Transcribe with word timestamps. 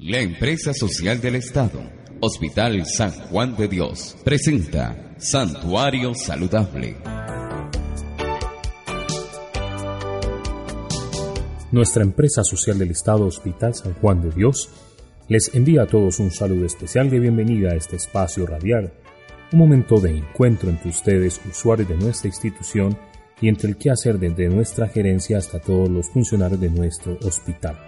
La 0.00 0.20
empresa 0.20 0.72
social 0.74 1.20
del 1.20 1.34
Estado, 1.34 1.82
Hospital 2.20 2.86
San 2.86 3.10
Juan 3.10 3.56
de 3.56 3.66
Dios, 3.66 4.16
presenta 4.22 5.16
Santuario 5.18 6.14
Saludable. 6.14 6.94
Nuestra 11.72 12.04
empresa 12.04 12.44
social 12.44 12.78
del 12.78 12.92
Estado, 12.92 13.26
Hospital 13.26 13.74
San 13.74 13.94
Juan 13.94 14.22
de 14.22 14.30
Dios, 14.30 14.70
les 15.26 15.52
envía 15.52 15.82
a 15.82 15.86
todos 15.88 16.20
un 16.20 16.30
saludo 16.30 16.64
especial 16.64 17.10
de 17.10 17.18
bienvenida 17.18 17.72
a 17.72 17.74
este 17.74 17.96
espacio 17.96 18.46
radial, 18.46 18.92
un 19.52 19.58
momento 19.58 19.96
de 19.98 20.16
encuentro 20.16 20.70
entre 20.70 20.90
ustedes, 20.90 21.40
usuarios 21.50 21.88
de 21.88 21.96
nuestra 21.96 22.28
institución, 22.28 22.96
y 23.40 23.48
entre 23.48 23.70
el 23.70 23.76
quehacer 23.76 24.20
desde 24.20 24.48
nuestra 24.48 24.86
gerencia 24.86 25.38
hasta 25.38 25.58
todos 25.58 25.88
los 25.88 26.08
funcionarios 26.08 26.60
de 26.60 26.70
nuestro 26.70 27.18
hospital. 27.24 27.87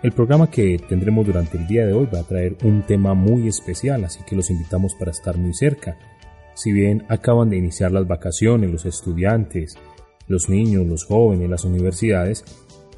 El 0.00 0.12
programa 0.12 0.48
que 0.48 0.78
tendremos 0.88 1.26
durante 1.26 1.58
el 1.58 1.66
día 1.66 1.84
de 1.84 1.92
hoy 1.92 2.06
va 2.06 2.20
a 2.20 2.24
traer 2.24 2.56
un 2.62 2.82
tema 2.82 3.14
muy 3.14 3.48
especial, 3.48 4.04
así 4.04 4.20
que 4.24 4.36
los 4.36 4.48
invitamos 4.48 4.94
para 4.94 5.10
estar 5.10 5.36
muy 5.36 5.52
cerca. 5.54 5.98
Si 6.54 6.72
bien 6.72 7.04
acaban 7.08 7.50
de 7.50 7.56
iniciar 7.56 7.90
las 7.90 8.06
vacaciones, 8.06 8.70
los 8.70 8.86
estudiantes, 8.86 9.74
los 10.28 10.48
niños, 10.48 10.86
los 10.86 11.04
jóvenes, 11.04 11.50
las 11.50 11.64
universidades, 11.64 12.44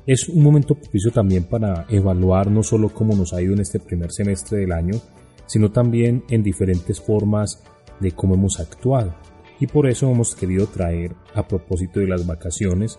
es 0.07 0.29
un 0.29 0.43
momento 0.43 0.75
propicio 0.75 1.11
también 1.11 1.45
para 1.45 1.87
evaluar 1.89 2.51
no 2.51 2.63
solo 2.63 2.91
cómo 2.91 3.17
nos 3.17 3.33
ha 3.33 3.41
ido 3.41 3.55
en 3.55 3.61
este 3.61 3.81
primer 3.81 4.13
semestre 4.13 4.59
del 4.59 4.73
año, 4.73 5.01
sino 5.47 5.73
también 5.73 6.25
en 6.29 6.43
diferentes 6.43 7.01
formas 7.01 7.63
de 7.99 8.13
cómo 8.13 8.35
hemos 8.35 8.61
actuado. 8.61 9.15
Y 9.59 9.67
por 9.67 9.87
eso 9.87 10.11
hemos 10.11 10.35
querido 10.35 10.67
traer, 10.67 11.15
a 11.35 11.49
propósito 11.49 12.01
de 12.01 12.09
las 12.09 12.27
vacaciones, 12.27 12.99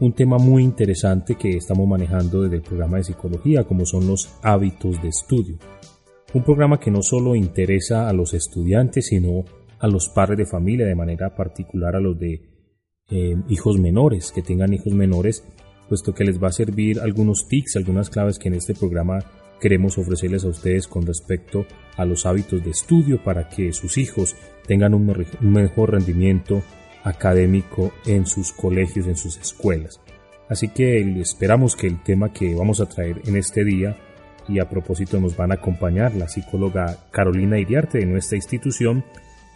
un 0.00 0.14
tema 0.14 0.38
muy 0.38 0.64
interesante 0.64 1.34
que 1.34 1.56
estamos 1.56 1.86
manejando 1.86 2.42
desde 2.42 2.56
el 2.56 2.62
programa 2.62 2.96
de 2.96 3.04
psicología, 3.04 3.64
como 3.64 3.84
son 3.84 4.06
los 4.06 4.30
hábitos 4.42 5.00
de 5.02 5.08
estudio. 5.08 5.58
Un 6.32 6.42
programa 6.42 6.80
que 6.80 6.90
no 6.90 7.02
solo 7.02 7.34
interesa 7.34 8.08
a 8.08 8.12
los 8.14 8.32
estudiantes, 8.32 9.08
sino 9.08 9.44
a 9.78 9.88
los 9.88 10.08
padres 10.08 10.38
de 10.38 10.46
familia, 10.46 10.86
de 10.86 10.94
manera 10.94 11.34
particular 11.36 11.96
a 11.96 12.00
los 12.00 12.18
de 12.18 12.40
eh, 13.10 13.36
hijos 13.48 13.78
menores, 13.78 14.32
que 14.32 14.42
tengan 14.42 14.72
hijos 14.72 14.94
menores, 14.94 15.44
puesto 15.88 16.14
que 16.14 16.24
les 16.24 16.42
va 16.42 16.48
a 16.48 16.52
servir 16.52 17.00
algunos 17.00 17.46
tics, 17.46 17.76
algunas 17.76 18.08
claves 18.08 18.38
que 18.38 18.48
en 18.48 18.54
este 18.54 18.74
programa 18.74 19.18
queremos 19.60 19.98
ofrecerles 19.98 20.44
a 20.44 20.48
ustedes 20.48 20.88
con 20.88 21.04
respecto 21.04 21.66
a 21.96 22.06
los 22.06 22.24
hábitos 22.24 22.64
de 22.64 22.70
estudio 22.70 23.22
para 23.22 23.50
que 23.50 23.74
sus 23.74 23.98
hijos 23.98 24.34
tengan 24.66 24.94
un 24.94 25.12
mejor 25.40 25.90
rendimiento 25.90 26.62
académico 27.04 27.92
en 28.06 28.26
sus 28.26 28.52
colegios, 28.52 29.06
en 29.06 29.16
sus 29.16 29.38
escuelas. 29.38 30.00
Así 30.48 30.68
que 30.68 31.00
esperamos 31.20 31.76
que 31.76 31.86
el 31.86 32.02
tema 32.02 32.32
que 32.32 32.54
vamos 32.54 32.80
a 32.80 32.86
traer 32.86 33.22
en 33.26 33.36
este 33.36 33.64
día 33.64 33.96
y 34.48 34.58
a 34.58 34.68
propósito 34.68 35.20
nos 35.20 35.36
van 35.36 35.52
a 35.52 35.54
acompañar 35.54 36.14
la 36.14 36.28
psicóloga 36.28 36.96
Carolina 37.12 37.58
Iriarte 37.58 37.98
de 37.98 38.06
nuestra 38.06 38.36
institución 38.36 39.04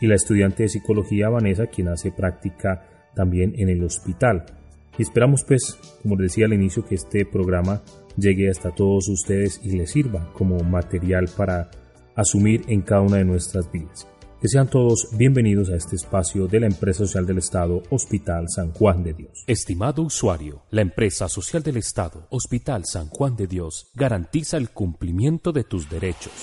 y 0.00 0.06
la 0.06 0.14
estudiante 0.14 0.62
de 0.62 0.68
psicología 0.68 1.28
Vanessa 1.28 1.66
quien 1.66 1.88
hace 1.88 2.12
práctica 2.12 2.86
también 3.14 3.54
en 3.56 3.68
el 3.68 3.82
hospital. 3.82 4.46
Y 4.96 5.02
esperamos 5.02 5.42
pues, 5.42 5.78
como 6.02 6.16
les 6.16 6.30
decía 6.30 6.46
al 6.46 6.52
inicio, 6.52 6.84
que 6.84 6.94
este 6.94 7.26
programa 7.26 7.82
llegue 8.16 8.48
hasta 8.48 8.70
todos 8.70 9.08
ustedes 9.08 9.60
y 9.64 9.76
les 9.76 9.90
sirva 9.90 10.32
como 10.32 10.58
material 10.60 11.28
para 11.36 11.70
asumir 12.14 12.62
en 12.68 12.82
cada 12.82 13.00
una 13.00 13.16
de 13.16 13.24
nuestras 13.24 13.70
vidas. 13.72 14.06
Que 14.44 14.50
sean 14.50 14.68
todos 14.68 15.08
bienvenidos 15.12 15.70
a 15.70 15.76
este 15.76 15.96
espacio 15.96 16.46
de 16.46 16.60
la 16.60 16.66
Empresa 16.66 17.06
Social 17.06 17.24
del 17.24 17.38
Estado, 17.38 17.82
Hospital 17.88 18.50
San 18.50 18.72
Juan 18.72 19.02
de 19.02 19.14
Dios. 19.14 19.42
Estimado 19.46 20.02
usuario, 20.02 20.64
la 20.70 20.82
Empresa 20.82 21.30
Social 21.30 21.62
del 21.62 21.78
Estado, 21.78 22.26
Hospital 22.28 22.82
San 22.84 23.08
Juan 23.08 23.36
de 23.36 23.46
Dios, 23.46 23.86
garantiza 23.94 24.58
el 24.58 24.68
cumplimiento 24.68 25.50
de 25.50 25.64
tus 25.64 25.88
derechos. 25.88 26.34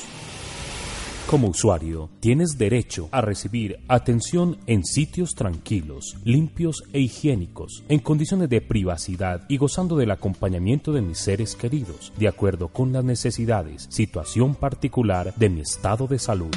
Como 1.27 1.49
usuario, 1.49 2.09
tienes 2.19 2.57
derecho 2.57 3.07
a 3.11 3.21
recibir 3.21 3.77
atención 3.87 4.57
en 4.65 4.83
sitios 4.83 5.35
tranquilos, 5.35 6.17
limpios 6.23 6.83
e 6.93 7.01
higiénicos, 7.01 7.83
en 7.87 7.99
condiciones 7.99 8.49
de 8.49 8.61
privacidad 8.61 9.45
y 9.47 9.57
gozando 9.57 9.95
del 9.95 10.09
acompañamiento 10.09 10.91
de 10.91 11.03
mis 11.03 11.19
seres 11.19 11.55
queridos, 11.55 12.11
de 12.17 12.27
acuerdo 12.27 12.69
con 12.69 12.93
las 12.93 13.03
necesidades, 13.03 13.85
situación 13.91 14.55
particular 14.55 15.35
de 15.35 15.49
mi 15.49 15.61
estado 15.61 16.07
de 16.07 16.17
salud. 16.17 16.49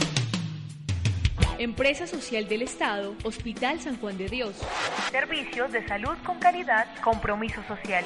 Empresa 1.65 2.07
Social 2.07 2.47
del 2.47 2.61
Estado, 2.61 3.15
Hospital 3.25 3.81
San 3.81 3.99
Juan 3.99 4.19
de 4.19 4.29
Dios. 4.29 4.55
Servicios 5.11 5.73
de 5.73 5.87
salud 5.89 6.15
con 6.27 6.39
calidad, 6.39 6.87
compromiso 7.03 7.63
social. 7.67 8.05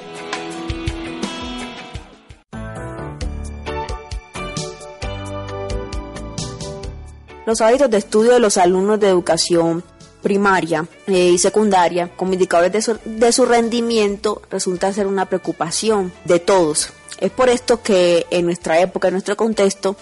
Los 7.45 7.59
hábitos 7.59 7.89
de 7.89 7.97
estudio 7.97 8.31
de 8.31 8.39
los 8.39 8.57
alumnos 8.57 8.97
de 8.97 9.09
educación 9.09 9.83
primaria 10.21 10.87
eh, 11.07 11.31
y 11.31 11.37
secundaria 11.37 12.09
como 12.15 12.31
indicadores 12.31 12.71
de 12.71 12.81
su, 12.81 12.97
de 13.03 13.31
su 13.33 13.45
rendimiento 13.45 14.41
resulta 14.49 14.93
ser 14.93 15.05
una 15.05 15.25
preocupación 15.25 16.13
de 16.23 16.39
todos. 16.39 16.93
Es 17.19 17.31
por 17.31 17.49
esto 17.49 17.81
que 17.81 18.25
en 18.31 18.45
nuestra 18.45 18.79
época, 18.79 19.09
en 19.09 19.15
nuestro 19.15 19.35
contexto, 19.35 19.97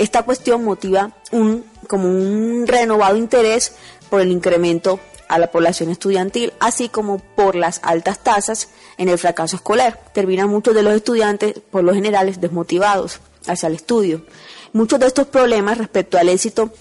esta 0.00 0.22
cuestión 0.22 0.64
motiva 0.64 1.12
un, 1.30 1.62
como 1.86 2.08
un 2.08 2.64
renovado 2.66 3.16
interés 3.16 3.74
por 4.08 4.22
el 4.22 4.32
incremento 4.32 4.98
a 5.28 5.38
la 5.38 5.50
población 5.50 5.90
estudiantil, 5.90 6.54
así 6.58 6.88
como 6.88 7.18
por 7.18 7.54
las 7.54 7.80
altas 7.84 8.18
tasas 8.20 8.70
en 8.96 9.10
el 9.10 9.18
fracaso 9.18 9.56
escolar. 9.56 10.00
Terminan 10.14 10.48
muchos 10.48 10.74
de 10.74 10.82
los 10.82 10.94
estudiantes, 10.94 11.60
por 11.70 11.84
lo 11.84 11.92
general, 11.92 12.34
desmotivados 12.40 13.20
hacia 13.46 13.66
el 13.66 13.74
estudio. 13.74 14.24
Muchos 14.72 14.98
de 15.00 15.06
estos 15.06 15.26
problemas 15.26 15.76
respecto 15.76 16.16
al 16.16 16.30
éxito 16.30 16.72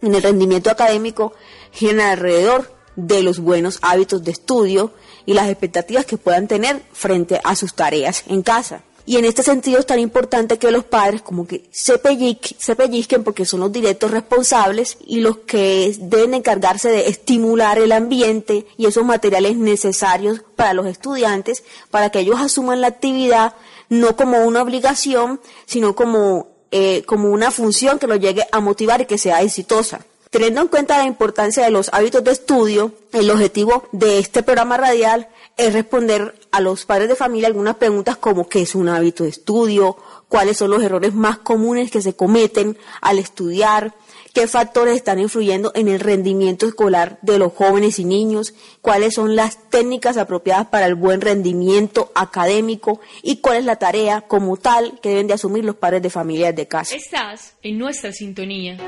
en 0.00 0.14
el 0.14 0.22
rendimiento 0.22 0.70
académico 0.70 1.34
giran 1.70 2.00
alrededor 2.00 2.72
de 2.96 3.22
los 3.22 3.40
buenos 3.40 3.78
hábitos 3.82 4.24
de 4.24 4.30
estudio 4.30 4.94
y 5.26 5.34
las 5.34 5.50
expectativas 5.50 6.06
que 6.06 6.16
puedan 6.16 6.48
tener 6.48 6.80
frente 6.94 7.42
a 7.44 7.56
sus 7.56 7.74
tareas 7.74 8.24
en 8.26 8.40
casa. 8.40 8.84
Y 9.06 9.16
en 9.16 9.26
este 9.26 9.42
sentido 9.42 9.80
es 9.80 9.86
tan 9.86 9.98
importante 9.98 10.58
que 10.58 10.70
los 10.70 10.84
padres 10.84 11.20
como 11.20 11.46
que 11.46 11.64
se, 11.70 11.98
pellizquen 11.98 13.22
porque 13.22 13.44
son 13.44 13.60
los 13.60 13.70
directos 13.70 14.10
responsables 14.10 14.96
y 15.06 15.20
los 15.20 15.38
que 15.38 15.94
deben 15.98 16.32
encargarse 16.32 16.88
de 16.88 17.08
estimular 17.08 17.78
el 17.78 17.92
ambiente 17.92 18.66
y 18.78 18.86
esos 18.86 19.04
materiales 19.04 19.56
necesarios 19.56 20.42
para 20.56 20.72
los 20.72 20.86
estudiantes 20.86 21.64
para 21.90 22.10
que 22.10 22.20
ellos 22.20 22.40
asuman 22.40 22.80
la 22.80 22.86
actividad 22.86 23.54
no 23.90 24.16
como 24.16 24.42
una 24.44 24.62
obligación, 24.62 25.38
sino 25.66 25.94
como, 25.94 26.48
eh, 26.70 27.02
como 27.04 27.28
una 27.28 27.50
función 27.50 27.98
que 27.98 28.06
los 28.06 28.18
llegue 28.18 28.46
a 28.50 28.60
motivar 28.60 29.02
y 29.02 29.06
que 29.06 29.18
sea 29.18 29.42
exitosa. 29.42 30.00
Teniendo 30.34 30.62
en 30.62 30.66
cuenta 30.66 30.98
la 30.98 31.04
importancia 31.04 31.62
de 31.62 31.70
los 31.70 31.90
hábitos 31.92 32.24
de 32.24 32.32
estudio, 32.32 32.90
el 33.12 33.30
objetivo 33.30 33.84
de 33.92 34.18
este 34.18 34.42
programa 34.42 34.76
radial 34.76 35.28
es 35.56 35.72
responder 35.72 36.34
a 36.50 36.58
los 36.58 36.86
padres 36.86 37.08
de 37.08 37.14
familia 37.14 37.46
algunas 37.46 37.76
preguntas 37.76 38.16
como 38.16 38.48
qué 38.48 38.62
es 38.62 38.74
un 38.74 38.88
hábito 38.88 39.22
de 39.22 39.30
estudio, 39.30 39.96
cuáles 40.26 40.56
son 40.56 40.72
los 40.72 40.82
errores 40.82 41.14
más 41.14 41.38
comunes 41.38 41.88
que 41.88 42.02
se 42.02 42.16
cometen 42.16 42.76
al 43.00 43.20
estudiar, 43.20 43.94
qué 44.32 44.48
factores 44.48 44.96
están 44.96 45.20
influyendo 45.20 45.70
en 45.76 45.86
el 45.86 46.00
rendimiento 46.00 46.66
escolar 46.66 47.16
de 47.22 47.38
los 47.38 47.52
jóvenes 47.52 48.00
y 48.00 48.04
niños, 48.04 48.54
cuáles 48.82 49.14
son 49.14 49.36
las 49.36 49.70
técnicas 49.70 50.16
apropiadas 50.16 50.66
para 50.66 50.86
el 50.86 50.96
buen 50.96 51.20
rendimiento 51.20 52.10
académico 52.16 53.00
y 53.22 53.36
cuál 53.36 53.58
es 53.58 53.64
la 53.66 53.76
tarea 53.76 54.22
como 54.22 54.56
tal 54.56 54.98
que 55.00 55.10
deben 55.10 55.28
de 55.28 55.34
asumir 55.34 55.64
los 55.64 55.76
padres 55.76 56.02
de 56.02 56.10
familia 56.10 56.52
de 56.52 56.66
casa. 56.66 56.96
Estás 56.96 57.54
en 57.62 57.78
nuestra 57.78 58.10
sintonía. 58.10 58.78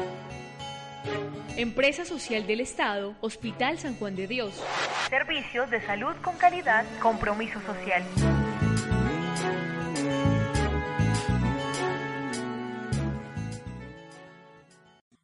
Empresa 1.56 2.05
Social 2.05 2.47
del 2.47 2.61
Estado, 2.61 3.15
Hospital 3.21 3.78
San 3.78 3.97
Juan 3.97 4.15
de 4.15 4.27
Dios. 4.27 4.62
Servicios 5.09 5.71
de 5.71 5.81
salud 5.84 6.15
con 6.22 6.37
calidad, 6.37 6.84
compromiso 7.00 7.61
social. 7.62 8.03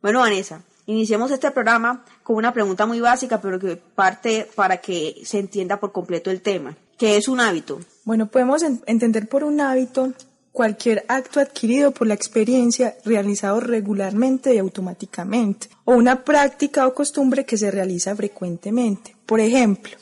Bueno, 0.01 0.19
Vanessa, 0.19 0.63
iniciemos 0.87 1.31
este 1.31 1.51
programa 1.53 2.05
con 2.25 2.37
una 2.37 2.53
pregunta 2.53 2.87
muy 2.87 3.01
básica, 3.01 3.41
pero 3.41 3.61
que 3.61 3.77
parte 3.77 4.49
para 4.57 4.79
que 4.79 5.23
se 5.25 5.39
entienda 5.39 5.79
por 5.79 5.93
completo 5.93 6.31
el 6.31 6.41
tema. 6.41 6.77
¿Qué 6.99 7.17
es 7.17 7.29
un 7.29 7.41
hábito? 7.41 7.81
Bueno, 8.05 8.27
podemos 8.27 8.63
entender 8.63 9.29
por 9.29 9.45
un 9.45 9.61
hábito 9.61 10.13
cualquier 10.53 11.05
acto 11.09 11.41
adquirido 11.41 11.93
por 11.93 12.07
la 12.07 12.15
experiencia 12.15 12.95
realizado 13.05 13.59
regularmente 13.59 14.55
y 14.55 14.59
automáticamente, 14.59 15.69
o 15.85 15.95
una 15.95 16.25
práctica 16.25 16.87
o 16.87 16.95
costumbre 16.95 17.45
que 17.45 17.57
se 17.57 17.71
realiza 17.71 18.15
frecuentemente. 18.15 19.17
Por 19.27 19.41
ejemplo, 19.41 19.97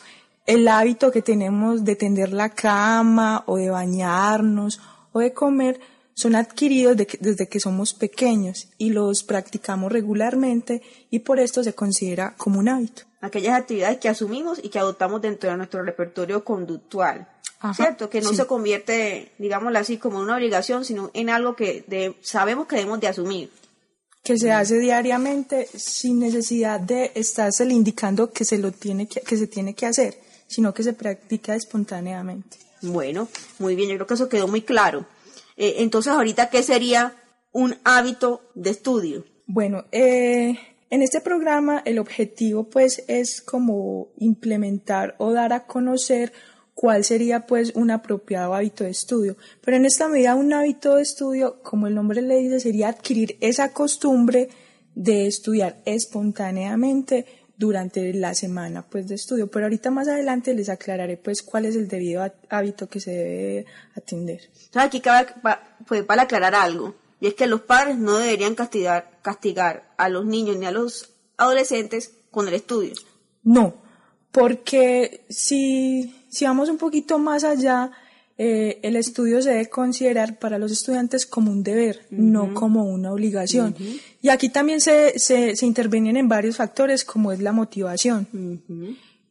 el 0.47 0.67
hábito 0.67 1.13
que 1.13 1.23
tenemos 1.23 1.85
de 1.85 1.95
tender 1.95 2.33
la 2.33 2.51
cama 2.51 3.45
o 3.47 3.57
de 3.57 3.71
bañarnos 3.71 4.81
o 5.13 5.21
de 5.21 5.33
comer 5.33 5.81
son 6.21 6.35
adquiridos 6.35 6.97
desde 6.97 7.49
que 7.49 7.61
somos 7.61 7.95
pequeños 7.95 8.69
y 8.79 8.91
los 8.91 9.23
practicamos 9.23 9.91
regularmente 9.91 10.83
y 11.11 11.21
por 11.21 11.41
esto 11.41 11.63
se 11.65 11.73
considera 11.75 12.35
como 12.37 12.59
un 12.59 12.69
hábito. 12.69 13.03
Aquellas 13.23 13.55
actividades 13.59 13.99
que 13.99 14.09
asumimos 14.09 14.61
y 14.63 14.69
que 14.69 14.79
adoptamos 14.79 15.21
dentro 15.23 15.51
de 15.51 15.57
nuestro 15.57 15.83
repertorio 15.83 16.45
conductual. 16.45 17.27
Ajá, 17.61 17.75
¿cierto? 17.75 18.09
Que 18.09 18.21
no 18.23 18.31
sí. 18.31 18.37
se 18.37 18.47
convierte, 18.47 19.33
digámoslo 19.39 19.79
así, 19.79 19.99
como 19.99 20.19
en 20.19 20.25
una 20.25 20.37
obligación, 20.37 20.85
sino 20.85 21.11
en 21.13 21.29
algo 21.31 21.55
que 21.57 21.85
de- 21.87 22.15
sabemos 22.23 22.67
que 22.67 22.77
debemos 22.77 23.01
de 23.01 23.09
asumir. 23.09 23.51
que 24.23 24.37
se 24.39 24.53
hace 24.53 24.79
diariamente 24.79 25.67
sin 25.75 26.19
necesidad 26.21 26.79
de 26.81 27.11
estarse 27.15 27.65
indicando 27.65 28.31
que 28.33 28.45
se 28.45 28.59
lo 28.59 28.71
tiene 28.73 29.07
que, 29.07 29.21
que 29.23 29.37
se 29.37 29.47
tiene 29.47 29.75
que 29.75 29.87
hacer, 29.87 30.19
sino 30.47 30.73
que 30.75 30.83
se 30.83 30.93
practica 30.93 31.55
espontáneamente. 31.55 32.59
Bueno, 32.83 33.29
muy 33.59 33.75
bien, 33.77 33.89
yo 33.91 33.97
creo 33.97 34.07
que 34.07 34.15
eso 34.15 34.29
quedó 34.29 34.47
muy 34.49 34.63
claro. 34.63 35.05
Eh, 35.61 35.83
entonces, 35.83 36.11
ahorita, 36.11 36.49
¿qué 36.49 36.63
sería 36.63 37.15
un 37.53 37.77
hábito 37.85 38.51
de 38.55 38.71
estudio? 38.71 39.27
Bueno, 39.47 39.85
eh, 39.93 40.59
en 40.89 41.03
este 41.03 41.21
programa 41.21 41.83
el 41.85 41.99
objetivo 41.99 42.71
pues 42.71 43.05
es 43.09 43.43
como 43.43 44.09
implementar 44.17 45.17
o 45.19 45.33
dar 45.33 45.53
a 45.53 45.67
conocer 45.67 46.33
cuál 46.73 47.05
sería 47.05 47.47
pues 47.47 47.73
un 47.75 47.91
apropiado 47.91 48.55
hábito 48.55 48.85
de 48.85 48.91
estudio. 48.91 49.37
Pero 49.61 49.77
en 49.77 49.85
esta 49.85 50.09
medida 50.09 50.35
un 50.35 50.55
hábito 50.55 50.95
de 50.95 51.03
estudio, 51.03 51.63
como 51.63 51.89
el 51.89 51.95
nombre 51.95 52.23
le 52.23 52.39
dice, 52.39 52.59
sería 52.59 52.89
adquirir 52.89 53.37
esa 53.43 53.75
costumbre 53.75 54.49
de 54.95 55.27
estudiar 55.27 55.83
espontáneamente 55.85 57.27
durante 57.61 58.13
la 58.15 58.33
semana 58.35 58.83
pues 58.91 59.07
de 59.07 59.15
estudio. 59.17 59.51
Pero 59.51 59.67
ahorita 59.67 59.91
más 59.91 60.09
adelante 60.09 60.55
les 60.55 60.69
aclararé 60.71 61.17
pues 61.19 61.43
cuál 61.43 61.67
es 61.67 61.77
el 61.77 61.89
debido 61.89 62.23
há- 62.23 62.33
hábito 62.49 62.89
que 62.89 63.01
se 63.01 63.11
debe 63.13 63.67
atender. 63.95 64.41
Entonces, 64.47 64.83
aquí 64.83 65.01
cabe 65.01 65.29
pa- 65.43 65.77
pues, 65.87 66.03
para 66.05 66.23
aclarar 66.23 66.55
algo, 66.55 66.95
y 67.21 67.27
es 67.27 67.35
que 67.35 67.47
los 67.47 67.61
padres 67.61 67.99
no 67.99 68.17
deberían 68.17 68.55
castigar, 68.55 69.19
castigar 69.23 69.93
a 69.99 70.09
los 70.09 70.25
niños 70.25 70.57
ni 70.57 70.65
a 70.67 70.71
los 70.71 71.11
adolescentes 71.37 72.13
con 72.31 72.49
el 72.49 72.55
estudio. 72.55 72.95
No, 73.43 73.75
porque 74.33 75.25
si, 75.29 76.25
si 76.31 76.45
vamos 76.47 76.69
un 76.71 76.79
poquito 76.79 77.19
más 77.19 77.45
allá, 77.45 77.91
eh, 78.43 78.81
el 78.83 78.97
estudio 78.97 79.43
se 79.43 79.51
debe 79.51 79.69
considerar 79.69 80.39
para 80.39 80.59
los 80.59 80.73
estudiantes 80.73 81.27
como 81.27 81.51
un 81.51 81.63
deber, 81.63 82.07
no 82.09 82.55
como 82.55 82.85
una 82.85 83.13
obligación. 83.13 83.77
Y 84.23 84.31
aquí 84.31 84.49
también 84.49 84.81
se, 84.81 85.19
se, 85.19 85.55
se 85.57 85.67
intervienen 85.67 86.17
en 86.17 86.27
varios 86.27 86.57
factores 86.57 87.05
como 87.05 87.33
es 87.33 87.41
la 87.41 87.53
motivación. 87.53 88.27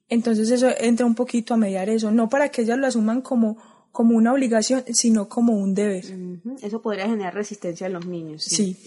Entonces 0.09 0.51
eso 0.51 0.69
entra 0.79 1.07
un 1.07 1.15
poquito 1.15 1.55
a 1.55 1.57
mediar 1.57 1.89
eso, 1.89 2.11
no 2.11 2.29
para 2.29 2.49
que 2.49 2.61
ellas 2.61 2.77
lo 2.77 2.85
asuman 2.85 3.21
como, 3.21 3.57
como 3.91 4.15
una 4.15 4.31
obligación, 4.31 4.83
sino 4.93 5.27
como 5.27 5.53
un 5.53 5.73
deber. 5.73 6.05
Eso 6.61 6.79
podría 6.79 7.07
generar 7.07 7.33
resistencia 7.33 7.87
en 7.87 7.93
los 7.93 8.05
niños. 8.05 8.43
Sí. 8.43 8.77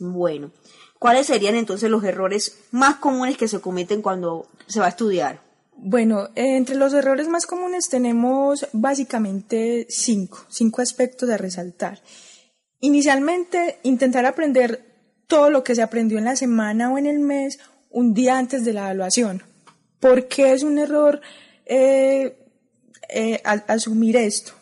Bueno, 0.00 0.50
¿cuáles 0.98 1.28
serían 1.28 1.54
entonces 1.54 1.88
los 1.88 2.02
errores 2.02 2.58
más 2.72 2.96
comunes 2.96 3.36
que 3.36 3.46
se 3.46 3.60
cometen 3.60 4.02
cuando 4.02 4.48
se 4.66 4.80
va 4.80 4.86
a 4.86 4.88
estudiar? 4.88 5.47
Bueno, 5.80 6.30
eh, 6.34 6.56
entre 6.56 6.74
los 6.74 6.92
errores 6.92 7.28
más 7.28 7.46
comunes 7.46 7.88
tenemos 7.88 8.66
básicamente 8.72 9.86
cinco, 9.88 10.44
cinco 10.48 10.82
aspectos 10.82 11.30
a 11.30 11.36
resaltar. 11.36 12.00
Inicialmente, 12.80 13.78
intentar 13.84 14.26
aprender 14.26 14.84
todo 15.28 15.50
lo 15.50 15.62
que 15.62 15.76
se 15.76 15.82
aprendió 15.82 16.18
en 16.18 16.24
la 16.24 16.34
semana 16.34 16.92
o 16.92 16.98
en 16.98 17.06
el 17.06 17.20
mes 17.20 17.60
un 17.90 18.12
día 18.12 18.38
antes 18.38 18.64
de 18.64 18.72
la 18.72 18.86
evaluación. 18.86 19.44
¿Por 20.00 20.26
qué 20.26 20.52
es 20.52 20.64
un 20.64 20.78
error 20.78 21.20
eh, 21.64 22.36
eh, 23.08 23.40
asumir 23.44 24.16
esto? 24.16 24.57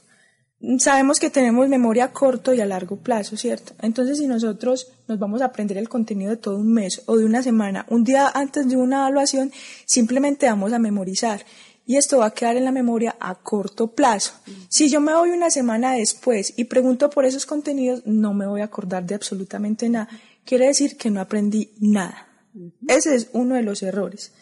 Sabemos 0.78 1.20
que 1.20 1.30
tenemos 1.30 1.68
memoria 1.68 2.04
a 2.04 2.12
corto 2.12 2.52
y 2.52 2.60
a 2.60 2.66
largo 2.66 2.96
plazo, 2.96 3.36
¿cierto? 3.36 3.74
Entonces, 3.80 4.18
si 4.18 4.26
nosotros 4.26 4.88
nos 5.06 5.18
vamos 5.18 5.40
a 5.40 5.46
aprender 5.46 5.78
el 5.78 5.88
contenido 5.88 6.30
de 6.30 6.36
todo 6.38 6.56
un 6.56 6.72
mes 6.72 7.02
o 7.06 7.16
de 7.16 7.24
una 7.24 7.42
semana, 7.42 7.86
un 7.88 8.02
día 8.02 8.28
antes 8.34 8.68
de 8.68 8.76
una 8.76 8.98
evaluación, 8.98 9.52
simplemente 9.84 10.46
vamos 10.46 10.72
a 10.72 10.78
memorizar. 10.78 11.44
Y 11.86 11.96
esto 11.96 12.18
va 12.18 12.26
a 12.26 12.34
quedar 12.34 12.56
en 12.56 12.64
la 12.64 12.72
memoria 12.72 13.16
a 13.20 13.36
corto 13.36 13.92
plazo. 13.92 14.32
Si 14.68 14.88
yo 14.88 15.00
me 15.00 15.14
voy 15.14 15.30
una 15.30 15.50
semana 15.50 15.92
después 15.92 16.52
y 16.56 16.64
pregunto 16.64 17.10
por 17.10 17.24
esos 17.24 17.46
contenidos, 17.46 18.02
no 18.04 18.34
me 18.34 18.46
voy 18.46 18.60
a 18.60 18.64
acordar 18.64 19.06
de 19.06 19.14
absolutamente 19.14 19.88
nada. 19.88 20.08
Quiere 20.44 20.66
decir 20.66 20.96
que 20.96 21.10
no 21.10 21.20
aprendí 21.20 21.70
nada. 21.78 22.26
Ese 22.88 23.14
es 23.14 23.28
uno 23.32 23.54
de 23.54 23.62
los 23.62 23.84
errores. 23.84 24.32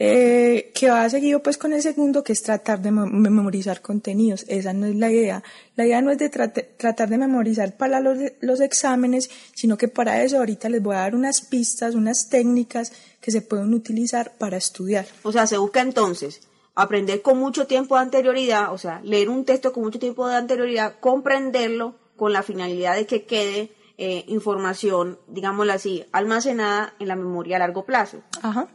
Eh, 0.00 0.70
que 0.74 0.88
va 0.90 1.08
seguido 1.10 1.42
pues 1.42 1.58
con 1.58 1.72
el 1.72 1.82
segundo, 1.82 2.22
que 2.22 2.32
es 2.32 2.42
tratar 2.42 2.80
de 2.80 2.90
mem- 2.92 3.10
memorizar 3.10 3.80
contenidos. 3.82 4.44
Esa 4.46 4.72
no 4.72 4.86
es 4.86 4.94
la 4.94 5.10
idea. 5.10 5.42
La 5.74 5.86
idea 5.86 6.00
no 6.00 6.12
es 6.12 6.18
de 6.18 6.30
trate- 6.30 6.68
tratar 6.76 7.08
de 7.08 7.18
memorizar 7.18 7.76
para 7.76 7.98
los, 7.98 8.16
los 8.40 8.60
exámenes, 8.60 9.28
sino 9.54 9.76
que 9.76 9.88
para 9.88 10.22
eso 10.22 10.38
ahorita 10.38 10.68
les 10.68 10.80
voy 10.82 10.94
a 10.94 11.00
dar 11.00 11.16
unas 11.16 11.40
pistas, 11.40 11.96
unas 11.96 12.28
técnicas 12.28 12.92
que 13.20 13.32
se 13.32 13.42
pueden 13.42 13.74
utilizar 13.74 14.34
para 14.38 14.56
estudiar. 14.56 15.06
O 15.24 15.32
sea, 15.32 15.48
se 15.48 15.58
busca 15.58 15.80
entonces 15.80 16.42
aprender 16.76 17.20
con 17.20 17.38
mucho 17.38 17.66
tiempo 17.66 17.96
de 17.96 18.02
anterioridad, 18.02 18.72
o 18.72 18.78
sea, 18.78 19.00
leer 19.02 19.28
un 19.28 19.44
texto 19.44 19.72
con 19.72 19.82
mucho 19.82 19.98
tiempo 19.98 20.28
de 20.28 20.36
anterioridad, 20.36 20.94
comprenderlo 21.00 21.96
con 22.16 22.32
la 22.32 22.44
finalidad 22.44 22.94
de 22.94 23.04
que 23.06 23.24
quede 23.24 23.72
eh, 23.96 24.24
información, 24.28 25.18
digámoslo 25.26 25.72
así, 25.72 26.04
almacenada 26.12 26.94
en 27.00 27.08
la 27.08 27.16
memoria 27.16 27.56
a 27.56 27.58
largo 27.58 27.84
plazo. 27.84 28.18
Ajá. 28.42 28.68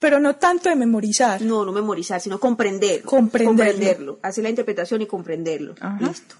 Pero 0.00 0.18
no 0.18 0.34
tanto 0.36 0.68
de 0.68 0.76
memorizar. 0.76 1.42
No, 1.42 1.64
no 1.64 1.70
memorizar, 1.70 2.20
sino 2.20 2.40
comprenderlo. 2.40 3.08
Comprenderlo. 3.08 3.64
Comprenderlo. 3.64 4.18
Hacer 4.22 4.42
la 4.42 4.50
interpretación 4.50 5.02
y 5.02 5.06
comprenderlo. 5.06 5.74
Ajá. 5.78 6.08
Listo. 6.08 6.34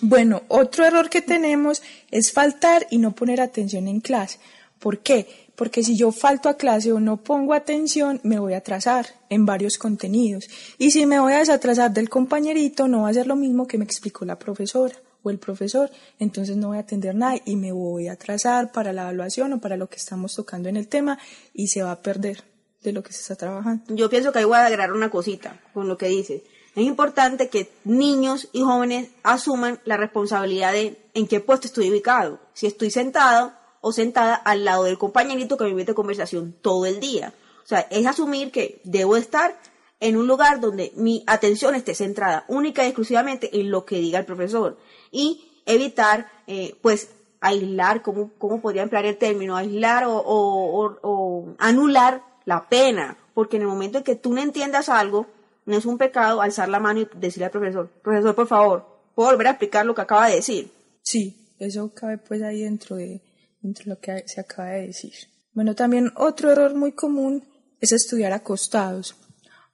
Bueno, 0.00 0.42
otro 0.48 0.84
error 0.84 1.08
que 1.08 1.22
tenemos 1.22 1.80
es 2.10 2.32
faltar 2.32 2.88
y 2.90 2.98
no 2.98 3.14
poner 3.14 3.40
atención 3.40 3.86
en 3.86 4.00
clase. 4.00 4.40
¿Por 4.80 4.98
qué? 4.98 5.28
Porque 5.54 5.84
si 5.84 5.96
yo 5.96 6.10
falto 6.10 6.48
a 6.48 6.56
clase 6.56 6.90
o 6.90 6.98
no 6.98 7.18
pongo 7.18 7.54
atención, 7.54 8.18
me 8.24 8.40
voy 8.40 8.54
a 8.54 8.58
atrasar 8.58 9.06
en 9.28 9.46
varios 9.46 9.78
contenidos. 9.78 10.48
Y 10.76 10.90
si 10.90 11.06
me 11.06 11.20
voy 11.20 11.34
a 11.34 11.38
desatrasar 11.38 11.92
del 11.92 12.08
compañerito, 12.08 12.88
no 12.88 13.02
va 13.02 13.10
a 13.10 13.14
ser 13.14 13.28
lo 13.28 13.36
mismo 13.36 13.68
que 13.68 13.78
me 13.78 13.84
explicó 13.84 14.24
la 14.24 14.40
profesora 14.40 14.96
o 15.22 15.30
el 15.30 15.38
profesor. 15.38 15.88
Entonces 16.18 16.56
no 16.56 16.68
voy 16.68 16.78
a 16.78 16.80
atender 16.80 17.14
nada 17.14 17.36
y 17.44 17.54
me 17.54 17.70
voy 17.70 18.08
a 18.08 18.14
atrasar 18.14 18.72
para 18.72 18.92
la 18.92 19.02
evaluación 19.02 19.52
o 19.52 19.60
para 19.60 19.76
lo 19.76 19.88
que 19.88 19.96
estamos 19.96 20.34
tocando 20.34 20.68
en 20.68 20.76
el 20.76 20.88
tema 20.88 21.18
y 21.54 21.68
se 21.68 21.82
va 21.82 21.92
a 21.92 22.02
perder 22.02 22.51
de 22.82 22.92
lo 22.92 23.02
que 23.02 23.12
se 23.12 23.20
está 23.20 23.36
trabajando. 23.36 23.94
Yo 23.94 24.10
pienso 24.10 24.32
que 24.32 24.40
ahí 24.40 24.44
voy 24.44 24.56
a 24.56 24.66
agregar 24.66 24.92
una 24.92 25.10
cosita 25.10 25.60
con 25.72 25.88
lo 25.88 25.96
que 25.96 26.08
dices. 26.08 26.42
Es 26.74 26.84
importante 26.84 27.48
que 27.48 27.70
niños 27.84 28.48
y 28.52 28.62
jóvenes 28.62 29.10
asuman 29.22 29.80
la 29.84 29.96
responsabilidad 29.96 30.72
de 30.72 30.98
en 31.14 31.26
qué 31.26 31.40
puesto 31.40 31.66
estoy 31.66 31.90
ubicado. 31.90 32.40
Si 32.54 32.66
estoy 32.66 32.90
sentado 32.90 33.52
o 33.82 33.92
sentada 33.92 34.34
al 34.34 34.64
lado 34.64 34.84
del 34.84 34.96
compañerito 34.96 35.56
que 35.56 35.64
me 35.64 35.74
mete 35.74 35.92
conversación 35.92 36.54
todo 36.62 36.86
el 36.86 37.00
día. 37.00 37.34
O 37.62 37.66
sea, 37.66 37.80
es 37.90 38.06
asumir 38.06 38.50
que 38.50 38.80
debo 38.84 39.16
estar 39.16 39.58
en 40.00 40.16
un 40.16 40.26
lugar 40.26 40.60
donde 40.60 40.92
mi 40.96 41.22
atención 41.26 41.74
esté 41.74 41.94
centrada 41.94 42.44
única 42.48 42.84
y 42.84 42.88
exclusivamente 42.88 43.60
en 43.60 43.70
lo 43.70 43.84
que 43.84 43.96
diga 43.96 44.18
el 44.18 44.24
profesor 44.24 44.78
y 45.10 45.48
evitar, 45.66 46.30
eh, 46.46 46.76
pues, 46.80 47.10
aislar, 47.40 48.02
¿cómo, 48.02 48.30
¿cómo 48.38 48.60
podría 48.60 48.82
emplear 48.82 49.04
el 49.04 49.18
término? 49.18 49.56
Aislar 49.56 50.04
o, 50.06 51.54
anular 51.58 52.22
la 52.44 52.68
pena, 52.68 53.16
porque 53.34 53.56
en 53.56 53.62
el 53.62 53.68
momento 53.68 53.98
en 53.98 54.04
que 54.04 54.16
tú 54.16 54.32
no 54.32 54.40
entiendas 54.40 54.88
algo, 54.88 55.26
no 55.64 55.76
es 55.76 55.86
un 55.86 55.98
pecado 55.98 56.40
alzar 56.40 56.68
la 56.68 56.80
mano 56.80 57.00
y 57.00 57.08
decirle 57.14 57.46
al 57.46 57.50
profesor, 57.50 57.88
profesor, 58.02 58.34
por 58.34 58.46
favor, 58.46 58.86
¿puedo 59.14 59.30
volver 59.30 59.46
a 59.46 59.50
explicar 59.50 59.86
lo 59.86 59.94
que 59.94 60.00
acaba 60.00 60.28
de 60.28 60.36
decir? 60.36 60.72
Sí, 61.02 61.54
eso 61.58 61.92
cabe 61.94 62.18
pues 62.18 62.42
ahí 62.42 62.62
dentro 62.62 62.96
de, 62.96 63.22
dentro 63.60 63.84
de 63.84 63.90
lo 63.90 64.00
que 64.00 64.24
se 64.26 64.40
acaba 64.40 64.70
de 64.70 64.88
decir. 64.88 65.12
Bueno, 65.54 65.74
también 65.74 66.10
otro 66.16 66.50
error 66.50 66.74
muy 66.74 66.92
común 66.92 67.44
es 67.80 67.92
estudiar 67.92 68.32
acostados. 68.32 69.16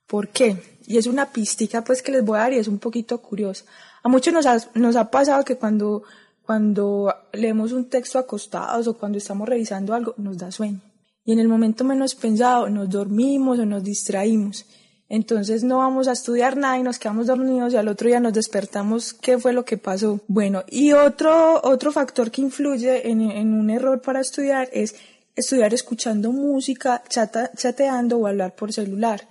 ¿Por 0.07 0.29
qué? 0.29 0.57
Y 0.87 0.97
es 0.97 1.07
una 1.07 1.31
pistica 1.31 1.85
pues 1.85 2.03
que 2.03 2.13
les 2.13 2.25
voy 2.25 2.39
a 2.39 2.43
dar 2.43 2.53
y 2.53 2.59
es 2.59 2.69
un 2.69 2.79
poquito 2.79 3.21
curiosa. 3.21 3.65
A 4.03 4.09
muchos 4.09 4.33
nos 4.33 4.47
ha, 4.47 4.59
nos 4.75 4.97
ha 4.97 5.11
pasado 5.11 5.45
que 5.45 5.57
cuando, 5.57 6.03
cuando 6.45 7.15
leemos 7.33 7.73
un 7.73 7.89
texto 7.89 8.19
acostados 8.19 8.89
o 8.89 8.97
cuando 8.97 9.19
estamos 9.19 9.49
revisando 9.49 9.95
algo 9.95 10.15
nos 10.17 10.39
da 10.39 10.51
sueño. 10.51 10.81
Y 11.29 11.33
en 11.33 11.41
el 11.41 11.49
momento 11.49 11.85
menos 11.85 12.15
pensado 12.15 12.71
nos 12.71 12.89
dormimos 12.89 13.59
o 13.59 13.67
nos 13.67 13.85
distraímos. 13.85 14.65
Entonces 15.11 15.63
no 15.63 15.77
vamos 15.77 16.09
a 16.09 16.13
estudiar 16.13 16.57
nada 16.57 16.79
y 16.79 16.83
nos 16.83 16.99
quedamos 16.99 17.27
dormidos 17.27 17.75
y 17.75 17.77
al 17.77 17.89
otro 17.89 18.09
día 18.09 18.19
nos 18.19 18.33
despertamos 18.33 19.13
qué 19.13 19.37
fue 19.37 19.53
lo 19.53 19.63
que 19.67 19.77
pasó. 19.77 20.21
Bueno, 20.27 20.65
y 20.71 20.93
otro, 20.93 21.61
otro 21.63 21.93
factor 21.93 22.31
que 22.31 22.41
influye 22.41 23.11
en, 23.11 23.21
un 23.53 23.69
error 23.69 24.01
para 24.01 24.21
estudiar 24.21 24.71
es 24.73 24.95
estudiar 25.37 25.75
escuchando 25.75 26.33
música, 26.33 27.03
chata- 27.11 27.51
chateando 27.55 28.17
o 28.17 28.27
hablar 28.27 28.55
por 28.55 28.73
celular. 28.73 29.29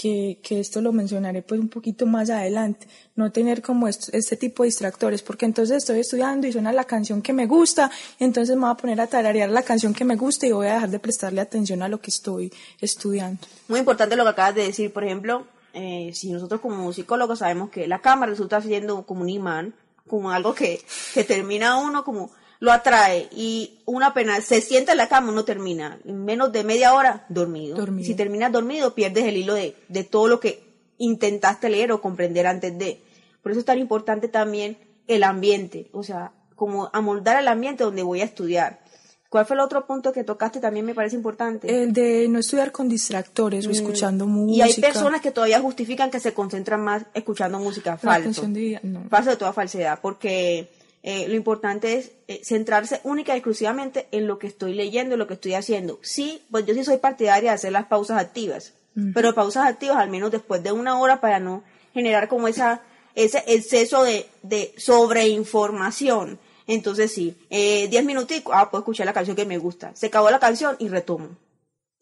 Que, 0.00 0.38
que 0.44 0.60
esto 0.60 0.80
lo 0.80 0.92
mencionaré 0.92 1.42
pues 1.42 1.60
un 1.60 1.68
poquito 1.68 2.06
más 2.06 2.30
adelante, 2.30 2.86
no 3.16 3.32
tener 3.32 3.62
como 3.62 3.88
est- 3.88 4.14
este 4.14 4.36
tipo 4.36 4.62
de 4.62 4.68
distractores, 4.68 5.22
porque 5.22 5.44
entonces 5.44 5.78
estoy 5.78 5.98
estudiando 5.98 6.46
y 6.46 6.52
suena 6.52 6.72
la 6.72 6.84
canción 6.84 7.20
que 7.20 7.32
me 7.32 7.46
gusta, 7.46 7.90
entonces 8.20 8.54
me 8.54 8.62
voy 8.62 8.70
a 8.70 8.74
poner 8.76 9.00
a 9.00 9.08
tararear 9.08 9.50
la 9.50 9.62
canción 9.62 9.92
que 9.92 10.04
me 10.04 10.14
gusta 10.14 10.46
y 10.46 10.52
voy 10.52 10.68
a 10.68 10.74
dejar 10.74 10.90
de 10.90 11.00
prestarle 11.00 11.40
atención 11.40 11.82
a 11.82 11.88
lo 11.88 12.00
que 12.00 12.10
estoy 12.10 12.52
estudiando. 12.80 13.40
Muy 13.66 13.80
importante 13.80 14.14
lo 14.14 14.22
que 14.22 14.30
acabas 14.30 14.54
de 14.54 14.62
decir, 14.66 14.92
por 14.92 15.02
ejemplo, 15.02 15.48
eh, 15.74 16.12
si 16.14 16.30
nosotros 16.30 16.60
como 16.60 16.92
psicólogos 16.92 17.40
sabemos 17.40 17.70
que 17.70 17.88
la 17.88 17.98
cámara 17.98 18.30
resulta 18.30 18.60
siendo 18.62 19.02
como 19.04 19.22
un 19.22 19.30
imán, 19.30 19.74
como 20.06 20.30
algo 20.30 20.54
que, 20.54 20.80
que 21.12 21.24
termina 21.24 21.76
uno 21.76 22.04
como 22.04 22.30
lo 22.60 22.72
atrae 22.72 23.28
y 23.30 23.78
una 23.84 24.14
pena 24.14 24.40
se 24.40 24.60
sienta 24.60 24.92
en 24.92 24.98
la 24.98 25.08
cama 25.08 25.30
uno 25.30 25.44
termina 25.44 26.00
en 26.04 26.24
menos 26.24 26.52
de 26.52 26.64
media 26.64 26.94
hora 26.94 27.24
dormido. 27.28 27.76
Si 28.02 28.14
terminas 28.14 28.52
dormido 28.52 28.94
pierdes 28.94 29.24
el 29.24 29.36
hilo 29.36 29.54
de, 29.54 29.76
de 29.88 30.04
todo 30.04 30.28
lo 30.28 30.40
que 30.40 30.62
intentaste 30.98 31.68
leer 31.68 31.92
o 31.92 32.00
comprender 32.00 32.46
antes 32.46 32.76
de. 32.76 33.02
Por 33.42 33.52
eso 33.52 33.60
es 33.60 33.66
tan 33.66 33.78
importante 33.78 34.28
también 34.28 34.76
el 35.06 35.22
ambiente, 35.22 35.88
o 35.92 36.02
sea, 36.02 36.32
como 36.54 36.90
amoldar 36.92 37.40
el 37.40 37.48
ambiente 37.48 37.84
donde 37.84 38.02
voy 38.02 38.20
a 38.20 38.24
estudiar. 38.24 38.80
¿Cuál 39.28 39.44
fue 39.44 39.54
el 39.54 39.60
otro 39.60 39.86
punto 39.86 40.10
que 40.12 40.24
tocaste? 40.24 40.58
También 40.58 40.86
me 40.86 40.94
parece 40.94 41.14
importante. 41.14 41.82
El 41.82 41.92
de 41.92 42.26
no 42.28 42.38
estudiar 42.38 42.72
con 42.72 42.88
distractores 42.88 43.66
o 43.66 43.70
escuchando 43.70 44.26
música. 44.26 44.66
Y 44.66 44.70
hay 44.70 44.80
personas 44.80 45.20
que 45.20 45.30
todavía 45.30 45.60
justifican 45.60 46.10
que 46.10 46.18
se 46.18 46.32
concentran 46.32 46.82
más 46.82 47.04
escuchando 47.12 47.58
música. 47.58 47.98
Falso. 47.98 48.46
De, 48.48 48.80
no. 48.82 49.04
Falso 49.10 49.30
de 49.30 49.36
toda 49.36 49.52
falsedad, 49.52 49.98
porque 50.00 50.70
eh, 51.10 51.26
lo 51.26 51.36
importante 51.36 51.94
es 51.94 52.12
eh, 52.28 52.42
centrarse 52.44 53.00
única 53.02 53.32
y 53.32 53.38
exclusivamente 53.38 54.08
en 54.10 54.26
lo 54.26 54.38
que 54.38 54.46
estoy 54.46 54.74
leyendo, 54.74 55.14
en 55.14 55.18
lo 55.18 55.26
que 55.26 55.32
estoy 55.32 55.54
haciendo. 55.54 55.98
Sí, 56.02 56.42
pues 56.50 56.66
yo 56.66 56.74
sí 56.74 56.84
soy 56.84 56.98
partidaria 56.98 57.48
de 57.48 57.54
hacer 57.54 57.72
las 57.72 57.86
pausas 57.86 58.20
activas, 58.20 58.74
pero 59.14 59.34
pausas 59.34 59.66
activas 59.66 59.96
al 59.96 60.10
menos 60.10 60.30
después 60.30 60.62
de 60.62 60.70
una 60.70 61.00
hora 61.00 61.18
para 61.18 61.40
no 61.40 61.64
generar 61.94 62.28
como 62.28 62.46
esa 62.46 62.82
ese 63.14 63.42
exceso 63.46 64.02
de, 64.02 64.26
de 64.42 64.74
sobreinformación. 64.76 66.38
Entonces 66.66 67.10
sí, 67.10 67.34
eh, 67.48 67.88
diez 67.88 68.04
minuticos, 68.04 68.52
ah, 68.54 68.70
puedo 68.70 68.82
escuchar 68.82 69.06
la 69.06 69.14
canción 69.14 69.34
que 69.34 69.46
me 69.46 69.56
gusta. 69.56 69.92
Se 69.94 70.08
acabó 70.08 70.28
la 70.30 70.38
canción 70.38 70.76
y 70.78 70.88
retomo. 70.88 71.30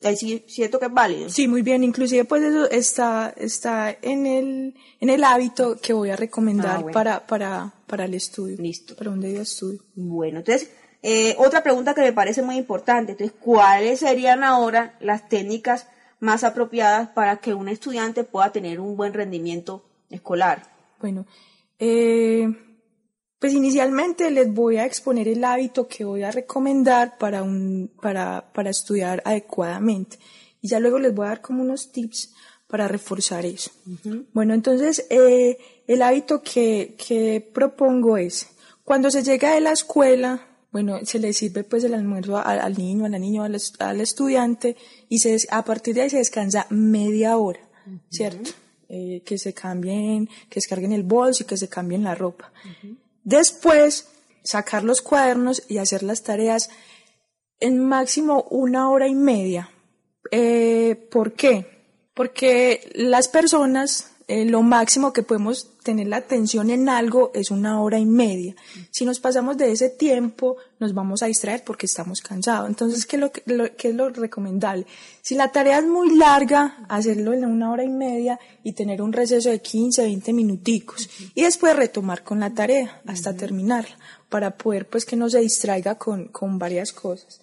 Ahí 0.06 0.16
sí 0.16 0.44
siento 0.46 0.78
que 0.78 0.86
es 0.86 0.92
válido. 0.92 1.28
Sí, 1.28 1.48
muy 1.48 1.62
bien. 1.62 1.84
Inclusive 1.84 2.24
pues 2.24 2.42
eso 2.42 2.70
está, 2.70 3.34
está 3.36 3.96
en 4.02 4.26
el, 4.26 4.74
en 5.00 5.10
el 5.10 5.24
hábito 5.24 5.76
que 5.80 5.92
voy 5.92 6.10
a 6.10 6.16
recomendar 6.16 6.84
Ah, 6.86 6.92
para, 6.92 7.26
para, 7.26 7.74
para 7.86 8.04
el 8.04 8.14
estudio. 8.14 8.56
Listo. 8.58 8.96
Para 8.96 9.10
un 9.10 9.20
día 9.20 9.30
de 9.30 9.42
estudio. 9.42 9.80
Bueno, 9.94 10.38
entonces, 10.38 10.70
eh, 11.02 11.34
otra 11.38 11.62
pregunta 11.62 11.94
que 11.94 12.00
me 12.02 12.12
parece 12.12 12.42
muy 12.42 12.56
importante. 12.56 13.12
Entonces, 13.12 13.36
¿cuáles 13.40 14.00
serían 14.00 14.44
ahora 14.44 14.96
las 15.00 15.28
técnicas 15.28 15.86
más 16.20 16.44
apropiadas 16.44 17.08
para 17.10 17.36
que 17.38 17.54
un 17.54 17.68
estudiante 17.68 18.24
pueda 18.24 18.50
tener 18.52 18.80
un 18.80 18.96
buen 18.96 19.12
rendimiento 19.12 19.84
escolar? 20.10 20.62
Bueno, 21.00 21.26
eh, 21.78 22.48
pues 23.38 23.52
inicialmente 23.52 24.30
les 24.30 24.52
voy 24.52 24.76
a 24.78 24.86
exponer 24.86 25.28
el 25.28 25.44
hábito 25.44 25.86
que 25.88 26.04
voy 26.04 26.22
a 26.22 26.30
recomendar 26.30 27.18
para, 27.18 27.42
un, 27.42 27.90
para, 28.00 28.52
para 28.52 28.70
estudiar 28.70 29.22
adecuadamente. 29.24 30.18
Y 30.62 30.68
ya 30.68 30.80
luego 30.80 30.98
les 30.98 31.14
voy 31.14 31.26
a 31.26 31.28
dar 31.30 31.40
como 31.42 31.62
unos 31.62 31.92
tips 31.92 32.32
para 32.66 32.88
reforzar 32.88 33.44
eso. 33.46 33.70
Bueno, 34.32 34.54
entonces 34.54 35.06
eh, 35.10 35.58
el 35.86 36.02
hábito 36.02 36.42
que, 36.42 36.96
que 36.98 37.40
propongo 37.52 38.16
es, 38.16 38.48
cuando 38.84 39.10
se 39.10 39.22
llega 39.22 39.54
de 39.54 39.60
la 39.60 39.72
escuela, 39.72 40.46
bueno, 40.72 40.98
se 41.04 41.18
le 41.18 41.32
sirve 41.32 41.62
pues 41.64 41.84
el 41.84 41.94
almuerzo 41.94 42.38
al, 42.38 42.58
al 42.60 42.76
niño, 42.76 43.04
a 43.04 43.08
la 43.08 43.18
niña, 43.18 43.44
al, 43.44 43.54
est- 43.54 43.80
al 43.80 44.00
estudiante 44.00 44.76
y 45.08 45.18
se, 45.20 45.36
a 45.50 45.64
partir 45.64 45.94
de 45.94 46.02
ahí 46.02 46.10
se 46.10 46.18
descansa 46.18 46.66
media 46.70 47.36
hora, 47.36 47.60
¿cierto? 48.10 48.50
Eh, 48.88 49.22
que 49.24 49.36
se 49.38 49.52
cambien, 49.54 50.26
que 50.48 50.56
descarguen 50.56 50.92
el 50.92 51.02
bolso 51.02 51.42
y 51.42 51.46
que 51.46 51.56
se 51.56 51.68
cambien 51.68 52.02
la 52.04 52.14
ropa. 52.14 52.52
Después, 53.26 54.06
sacar 54.44 54.84
los 54.84 55.02
cuadernos 55.02 55.64
y 55.68 55.78
hacer 55.78 56.04
las 56.04 56.22
tareas 56.22 56.70
en 57.58 57.84
máximo 57.84 58.46
una 58.50 58.88
hora 58.88 59.08
y 59.08 59.16
media. 59.16 59.68
Eh, 60.30 61.08
¿Por 61.10 61.32
qué? 61.32 61.66
Porque 62.14 62.88
las 62.94 63.26
personas, 63.26 64.12
eh, 64.28 64.44
lo 64.44 64.62
máximo 64.62 65.12
que 65.12 65.22
podemos 65.22 65.68
tener 65.84 66.08
la 66.08 66.16
atención 66.16 66.70
en 66.70 66.88
algo 66.88 67.30
es 67.32 67.52
una 67.52 67.80
hora 67.80 67.98
y 68.00 68.06
media. 68.06 68.56
Si 68.90 69.04
nos 69.04 69.20
pasamos 69.20 69.56
de 69.56 69.70
ese 69.70 69.88
tiempo, 69.88 70.56
nos 70.80 70.92
vamos 70.94 71.22
a 71.22 71.26
distraer 71.26 71.62
porque 71.64 71.86
estamos 71.86 72.20
cansados. 72.20 72.68
Entonces, 72.68 73.06
¿qué 73.06 73.16
es 73.16 73.20
lo, 73.20 73.30
que- 73.30 73.42
lo- 73.46 73.76
qué 73.76 73.90
es 73.90 73.94
lo 73.94 74.08
recomendable? 74.08 74.84
Si 75.22 75.36
la 75.36 75.52
tarea 75.52 75.78
es 75.78 75.86
muy 75.86 76.16
larga, 76.16 76.84
hacerlo 76.88 77.34
en 77.34 77.44
una 77.44 77.70
hora 77.70 77.84
y 77.84 77.88
media 77.88 78.40
y 78.64 78.72
tener 78.72 79.00
un 79.00 79.12
receso 79.12 79.48
de 79.50 79.60
15, 79.62 80.02
20 80.02 80.32
minuticos. 80.32 81.08
Y 81.36 81.42
después 81.42 81.76
retomar 81.76 82.24
con 82.24 82.40
la 82.40 82.52
tarea 82.52 83.00
hasta 83.06 83.36
terminarla, 83.36 83.96
para 84.28 84.56
poder 84.56 84.88
pues 84.88 85.04
que 85.04 85.14
no 85.14 85.30
se 85.30 85.38
distraiga 85.38 85.94
con, 85.94 86.26
con 86.28 86.58
varias 86.58 86.90
cosas. 86.92 87.38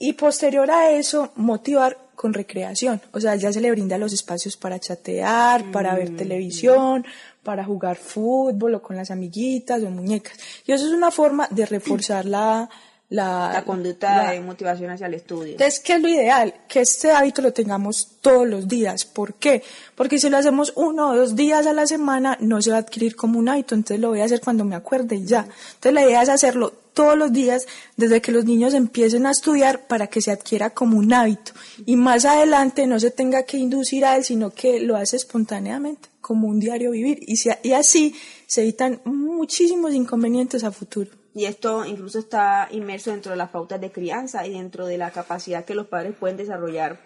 Y 0.00 0.14
posterior 0.14 0.70
a 0.70 0.90
eso, 0.90 1.30
motivar 1.36 1.96
con 2.16 2.32
recreación. 2.32 3.00
O 3.12 3.20
sea, 3.20 3.36
ya 3.36 3.52
se 3.52 3.60
le 3.60 3.70
brinda 3.70 3.98
los 3.98 4.14
espacios 4.14 4.56
para 4.56 4.80
chatear, 4.80 5.70
para 5.70 5.94
ver 5.94 6.16
televisión, 6.16 7.04
para 7.42 7.64
jugar 7.64 7.96
fútbol 7.96 8.74
o 8.74 8.82
con 8.82 8.96
las 8.96 9.10
amiguitas 9.10 9.82
o 9.82 9.90
muñecas. 9.90 10.38
Y 10.66 10.72
eso 10.72 10.86
es 10.86 10.92
una 10.92 11.10
forma 11.10 11.46
de 11.50 11.66
reforzar 11.66 12.24
la... 12.24 12.68
La, 13.10 13.50
La 13.52 13.64
conducta 13.64 14.22
la- 14.24 14.30
de 14.30 14.40
motivación 14.40 14.90
hacia 14.90 15.08
el 15.08 15.14
estudio. 15.14 15.52
entonces, 15.52 15.80
¿qué 15.80 15.94
es 15.94 16.00
lo 16.00 16.08
ideal? 16.08 16.54
Que 16.68 16.80
este 16.82 17.10
hábito 17.10 17.42
lo 17.42 17.52
tengamos 17.52 18.06
todos 18.20 18.46
los 18.46 18.68
días. 18.68 19.04
¿Por 19.04 19.34
qué? 19.34 19.64
Porque 19.96 20.18
si 20.20 20.30
lo 20.30 20.36
hacemos 20.38 20.72
uno 20.76 21.10
o 21.10 21.16
dos 21.16 21.34
días 21.34 21.66
a 21.66 21.72
la 21.72 21.88
semana, 21.88 22.36
no 22.40 22.62
se 22.62 22.70
va 22.70 22.76
a 22.76 22.80
adquirir 22.80 23.16
como 23.16 23.40
un 23.40 23.48
hábito. 23.48 23.74
Entonces 23.74 23.98
lo 24.00 24.10
voy 24.10 24.20
a 24.20 24.26
hacer 24.26 24.40
cuando 24.40 24.64
me 24.64 24.76
acuerde 24.76 25.16
y 25.16 25.24
ya. 25.24 25.40
Entonces 25.74 25.92
la 25.92 26.02
idea 26.04 26.22
es 26.22 26.28
hacerlo 26.28 26.72
todos 26.94 27.18
los 27.18 27.32
días 27.32 27.66
desde 27.96 28.20
que 28.20 28.30
los 28.30 28.44
niños 28.44 28.74
empiecen 28.74 29.26
a 29.26 29.32
estudiar 29.32 29.88
para 29.88 30.06
que 30.06 30.20
se 30.20 30.30
adquiera 30.30 30.70
como 30.70 30.96
un 30.96 31.12
hábito. 31.12 31.50
Y 31.86 31.96
más 31.96 32.24
adelante 32.24 32.86
no 32.86 33.00
se 33.00 33.10
tenga 33.10 33.42
que 33.42 33.56
inducir 33.56 34.04
a 34.04 34.16
él, 34.16 34.24
sino 34.24 34.50
que 34.50 34.78
lo 34.78 34.94
hace 34.96 35.16
espontáneamente, 35.16 36.08
como 36.20 36.46
un 36.46 36.60
diario 36.60 36.92
vivir. 36.92 37.18
Y, 37.26 37.38
se- 37.38 37.58
y 37.64 37.72
así 37.72 38.14
se 38.46 38.62
evitan 38.62 39.00
muchísimos 39.04 39.94
inconvenientes 39.94 40.62
a 40.62 40.70
futuro. 40.70 41.10
Y 41.34 41.44
esto 41.44 41.84
incluso 41.84 42.18
está 42.18 42.68
inmerso 42.72 43.10
dentro 43.10 43.30
de 43.30 43.38
las 43.38 43.50
pautas 43.50 43.80
de 43.80 43.92
crianza 43.92 44.46
y 44.46 44.52
dentro 44.52 44.86
de 44.86 44.98
la 44.98 45.10
capacidad 45.12 45.64
que 45.64 45.74
los 45.76 45.86
padres 45.86 46.14
pueden 46.18 46.36
desarrollar, 46.36 46.98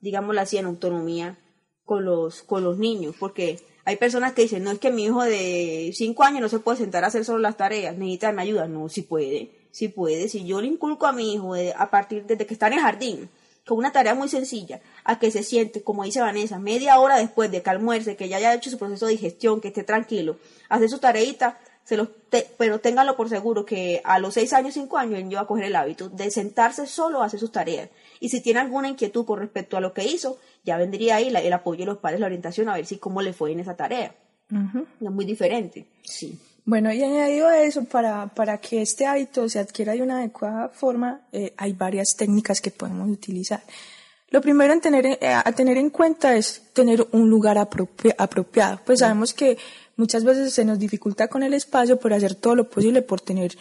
digámoslo 0.00 0.40
así, 0.40 0.56
en 0.56 0.66
autonomía 0.66 1.38
con 1.84 2.04
los, 2.04 2.42
con 2.42 2.62
los 2.62 2.78
niños. 2.78 3.16
Porque 3.18 3.58
hay 3.84 3.96
personas 3.96 4.34
que 4.34 4.42
dicen, 4.42 4.62
no 4.62 4.70
es 4.70 4.78
que 4.78 4.92
mi 4.92 5.04
hijo 5.06 5.22
de 5.24 5.90
5 5.94 6.22
años 6.22 6.40
no 6.42 6.48
se 6.48 6.60
puede 6.60 6.78
sentar 6.78 7.02
a 7.02 7.08
hacer 7.08 7.24
solo 7.24 7.38
las 7.40 7.56
tareas, 7.56 7.96
necesita 7.96 8.30
mi 8.32 8.42
ayuda. 8.42 8.68
No, 8.68 8.88
si 8.88 9.02
puede, 9.02 9.50
si 9.72 9.88
puede. 9.88 10.28
Si 10.28 10.44
yo 10.46 10.60
le 10.60 10.68
inculco 10.68 11.06
a 11.06 11.12
mi 11.12 11.34
hijo 11.34 11.54
de- 11.54 11.74
a 11.76 11.90
partir 11.90 12.24
desde 12.24 12.46
que 12.46 12.54
está 12.54 12.68
en 12.68 12.74
el 12.74 12.80
jardín, 12.80 13.30
con 13.66 13.78
una 13.78 13.92
tarea 13.92 14.14
muy 14.14 14.28
sencilla, 14.28 14.80
a 15.04 15.18
que 15.20 15.30
se 15.30 15.42
siente, 15.44 15.82
como 15.82 16.02
dice 16.04 16.20
Vanessa, 16.20 16.58
media 16.58 16.98
hora 16.98 17.16
después 17.18 17.50
de 17.50 17.62
que 17.62 17.70
almuerce, 17.70 18.16
que 18.16 18.28
ya 18.28 18.36
haya 18.38 18.54
hecho 18.54 18.70
su 18.70 18.78
proceso 18.78 19.06
de 19.06 19.12
digestión, 19.12 19.60
que 19.60 19.68
esté 19.68 19.84
tranquilo, 19.84 20.36
hacer 20.68 20.88
su 20.88 20.98
tareita, 20.98 21.58
se 21.84 21.96
los 21.96 22.08
te- 22.30 22.46
pero 22.58 22.78
ténganlo 22.80 23.16
por 23.16 23.28
seguro 23.28 23.64
que 23.64 24.00
a 24.04 24.18
los 24.18 24.34
seis 24.34 24.52
años, 24.52 24.74
cinco 24.74 24.98
años, 24.98 25.18
él 25.18 25.34
va 25.36 25.40
a 25.42 25.46
coger 25.46 25.64
el 25.64 25.76
hábito 25.76 26.08
de 26.08 26.30
sentarse 26.30 26.86
solo 26.86 27.22
a 27.22 27.26
hacer 27.26 27.40
sus 27.40 27.52
tareas. 27.52 27.88
Y 28.20 28.28
si 28.28 28.40
tiene 28.40 28.60
alguna 28.60 28.88
inquietud 28.88 29.24
con 29.24 29.40
respecto 29.40 29.76
a 29.76 29.80
lo 29.80 29.92
que 29.92 30.04
hizo, 30.04 30.38
ya 30.64 30.76
vendría 30.76 31.16
ahí 31.16 31.30
la- 31.30 31.40
el 31.40 31.52
apoyo 31.52 31.80
de 31.80 31.86
los 31.86 31.98
padres, 31.98 32.20
la 32.20 32.26
orientación, 32.26 32.68
a 32.68 32.74
ver 32.74 32.86
si 32.86 32.98
cómo 32.98 33.20
le 33.22 33.32
fue 33.32 33.52
en 33.52 33.60
esa 33.60 33.74
tarea. 33.76 34.14
Es 35.00 35.10
muy 35.10 35.24
diferente. 35.24 35.86
Sí. 36.04 36.38
Bueno, 36.64 36.92
y 36.92 37.02
añadido 37.02 37.48
a 37.48 37.58
eso, 37.62 37.84
para, 37.84 38.28
para 38.28 38.58
que 38.58 38.82
este 38.82 39.04
hábito 39.06 39.48
se 39.48 39.58
adquiera 39.58 39.94
de 39.94 40.02
una 40.02 40.18
adecuada 40.18 40.68
forma, 40.68 41.22
eh, 41.32 41.52
hay 41.56 41.72
varias 41.72 42.14
técnicas 42.16 42.60
que 42.60 42.70
podemos 42.70 43.08
utilizar. 43.10 43.62
Lo 44.28 44.40
primero 44.40 44.72
en 44.72 44.80
tener, 44.80 45.04
eh, 45.06 45.18
a 45.22 45.50
tener 45.52 45.76
en 45.76 45.90
cuenta 45.90 46.36
es 46.36 46.62
tener 46.72 47.04
un 47.12 47.28
lugar 47.28 47.58
apropia- 47.58 48.14
apropiado. 48.16 48.78
Pues 48.86 49.00
sabemos 49.00 49.34
que 49.34 49.58
muchas 50.02 50.24
veces 50.24 50.52
se 50.52 50.64
nos 50.64 50.80
dificulta 50.80 51.28
con 51.28 51.44
el 51.44 51.54
espacio 51.54 51.96
por 51.96 52.12
hacer 52.12 52.34
todo 52.34 52.56
lo 52.56 52.68
posible 52.68 53.02
por 53.02 53.20
tener 53.20 53.56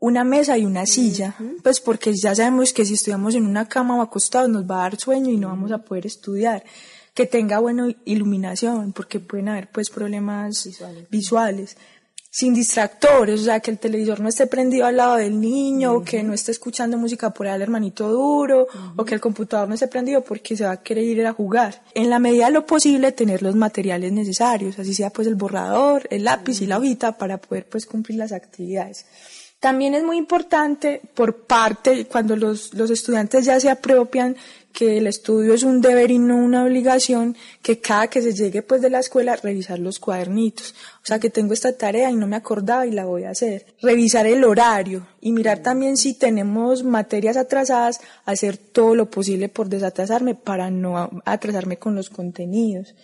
una 0.00 0.24
mesa 0.24 0.58
y 0.58 0.64
una 0.64 0.84
silla, 0.84 1.36
pues 1.62 1.80
porque 1.80 2.12
ya 2.12 2.34
sabemos 2.34 2.72
que 2.72 2.84
si 2.84 2.94
estudiamos 2.94 3.36
en 3.36 3.46
una 3.46 3.68
cama 3.68 3.96
o 3.96 4.02
acostados 4.02 4.50
nos 4.50 4.64
va 4.68 4.78
a 4.78 4.82
dar 4.82 4.98
sueño 4.98 5.30
y 5.30 5.36
no 5.36 5.46
vamos 5.46 5.70
a 5.70 5.78
poder 5.78 6.04
estudiar. 6.06 6.64
Que 7.14 7.24
tenga 7.24 7.60
buena 7.60 7.88
iluminación, 8.04 8.92
porque 8.92 9.20
pueden 9.20 9.48
haber 9.48 9.70
pues 9.70 9.88
problemas 9.88 10.68
visuales. 11.08 11.76
Sin 12.38 12.52
distractores, 12.52 13.40
o 13.40 13.44
sea, 13.44 13.60
que 13.60 13.70
el 13.70 13.78
televisor 13.78 14.20
no 14.20 14.28
esté 14.28 14.46
prendido 14.46 14.84
al 14.84 14.98
lado 14.98 15.16
del 15.16 15.40
niño, 15.40 15.94
o 15.94 16.04
que 16.04 16.22
no 16.22 16.34
esté 16.34 16.52
escuchando 16.52 16.98
música 16.98 17.30
por 17.30 17.46
al 17.46 17.62
hermanito 17.62 18.10
duro, 18.10 18.66
o 18.94 19.04
que 19.06 19.14
el 19.14 19.22
computador 19.22 19.66
no 19.66 19.72
esté 19.72 19.88
prendido 19.88 20.20
porque 20.20 20.54
se 20.54 20.66
va 20.66 20.72
a 20.72 20.82
querer 20.82 21.04
ir 21.04 21.26
a 21.26 21.32
jugar. 21.32 21.82
En 21.94 22.10
la 22.10 22.18
medida 22.18 22.44
de 22.44 22.52
lo 22.52 22.66
posible, 22.66 23.12
tener 23.12 23.42
los 23.42 23.56
materiales 23.56 24.12
necesarios, 24.12 24.78
así 24.78 24.92
sea 24.92 25.08
pues 25.08 25.26
el 25.28 25.34
borrador, 25.34 26.06
el 26.10 26.24
lápiz 26.24 26.60
y 26.60 26.66
la 26.66 26.76
hojita 26.76 27.16
para 27.16 27.38
poder 27.38 27.70
pues 27.70 27.86
cumplir 27.86 28.18
las 28.18 28.32
actividades. 28.32 29.06
También 29.58 29.94
es 29.94 30.04
muy 30.04 30.18
importante 30.18 31.00
por 31.14 31.46
parte, 31.46 32.04
cuando 32.04 32.36
los, 32.36 32.74
los 32.74 32.90
estudiantes 32.90 33.46
ya 33.46 33.58
se 33.58 33.70
apropian 33.70 34.36
que 34.76 34.98
el 34.98 35.06
estudio 35.06 35.54
es 35.54 35.62
un 35.62 35.80
deber 35.80 36.10
y 36.10 36.18
no 36.18 36.36
una 36.36 36.62
obligación, 36.62 37.34
que 37.62 37.80
cada 37.80 38.08
que 38.08 38.20
se 38.20 38.34
llegue 38.34 38.60
pues 38.60 38.82
de 38.82 38.90
la 38.90 38.98
escuela 38.98 39.34
revisar 39.34 39.78
los 39.78 39.98
cuadernitos. 39.98 40.74
O 40.96 41.06
sea 41.06 41.18
que 41.18 41.30
tengo 41.30 41.54
esta 41.54 41.72
tarea 41.72 42.10
y 42.10 42.14
no 42.14 42.26
me 42.26 42.36
acordaba 42.36 42.86
y 42.86 42.90
la 42.90 43.06
voy 43.06 43.24
a 43.24 43.30
hacer. 43.30 43.64
Revisar 43.80 44.26
el 44.26 44.44
horario 44.44 45.06
y 45.22 45.32
mirar 45.32 45.60
también 45.60 45.96
si 45.96 46.12
tenemos 46.12 46.84
materias 46.84 47.38
atrasadas, 47.38 48.02
hacer 48.26 48.58
todo 48.58 48.94
lo 48.94 49.08
posible 49.08 49.48
por 49.48 49.70
desatrasarme 49.70 50.34
para 50.34 50.70
no 50.70 51.22
atrasarme 51.24 51.78
con 51.78 51.94
los 51.94 52.10
contenidos. 52.10 52.94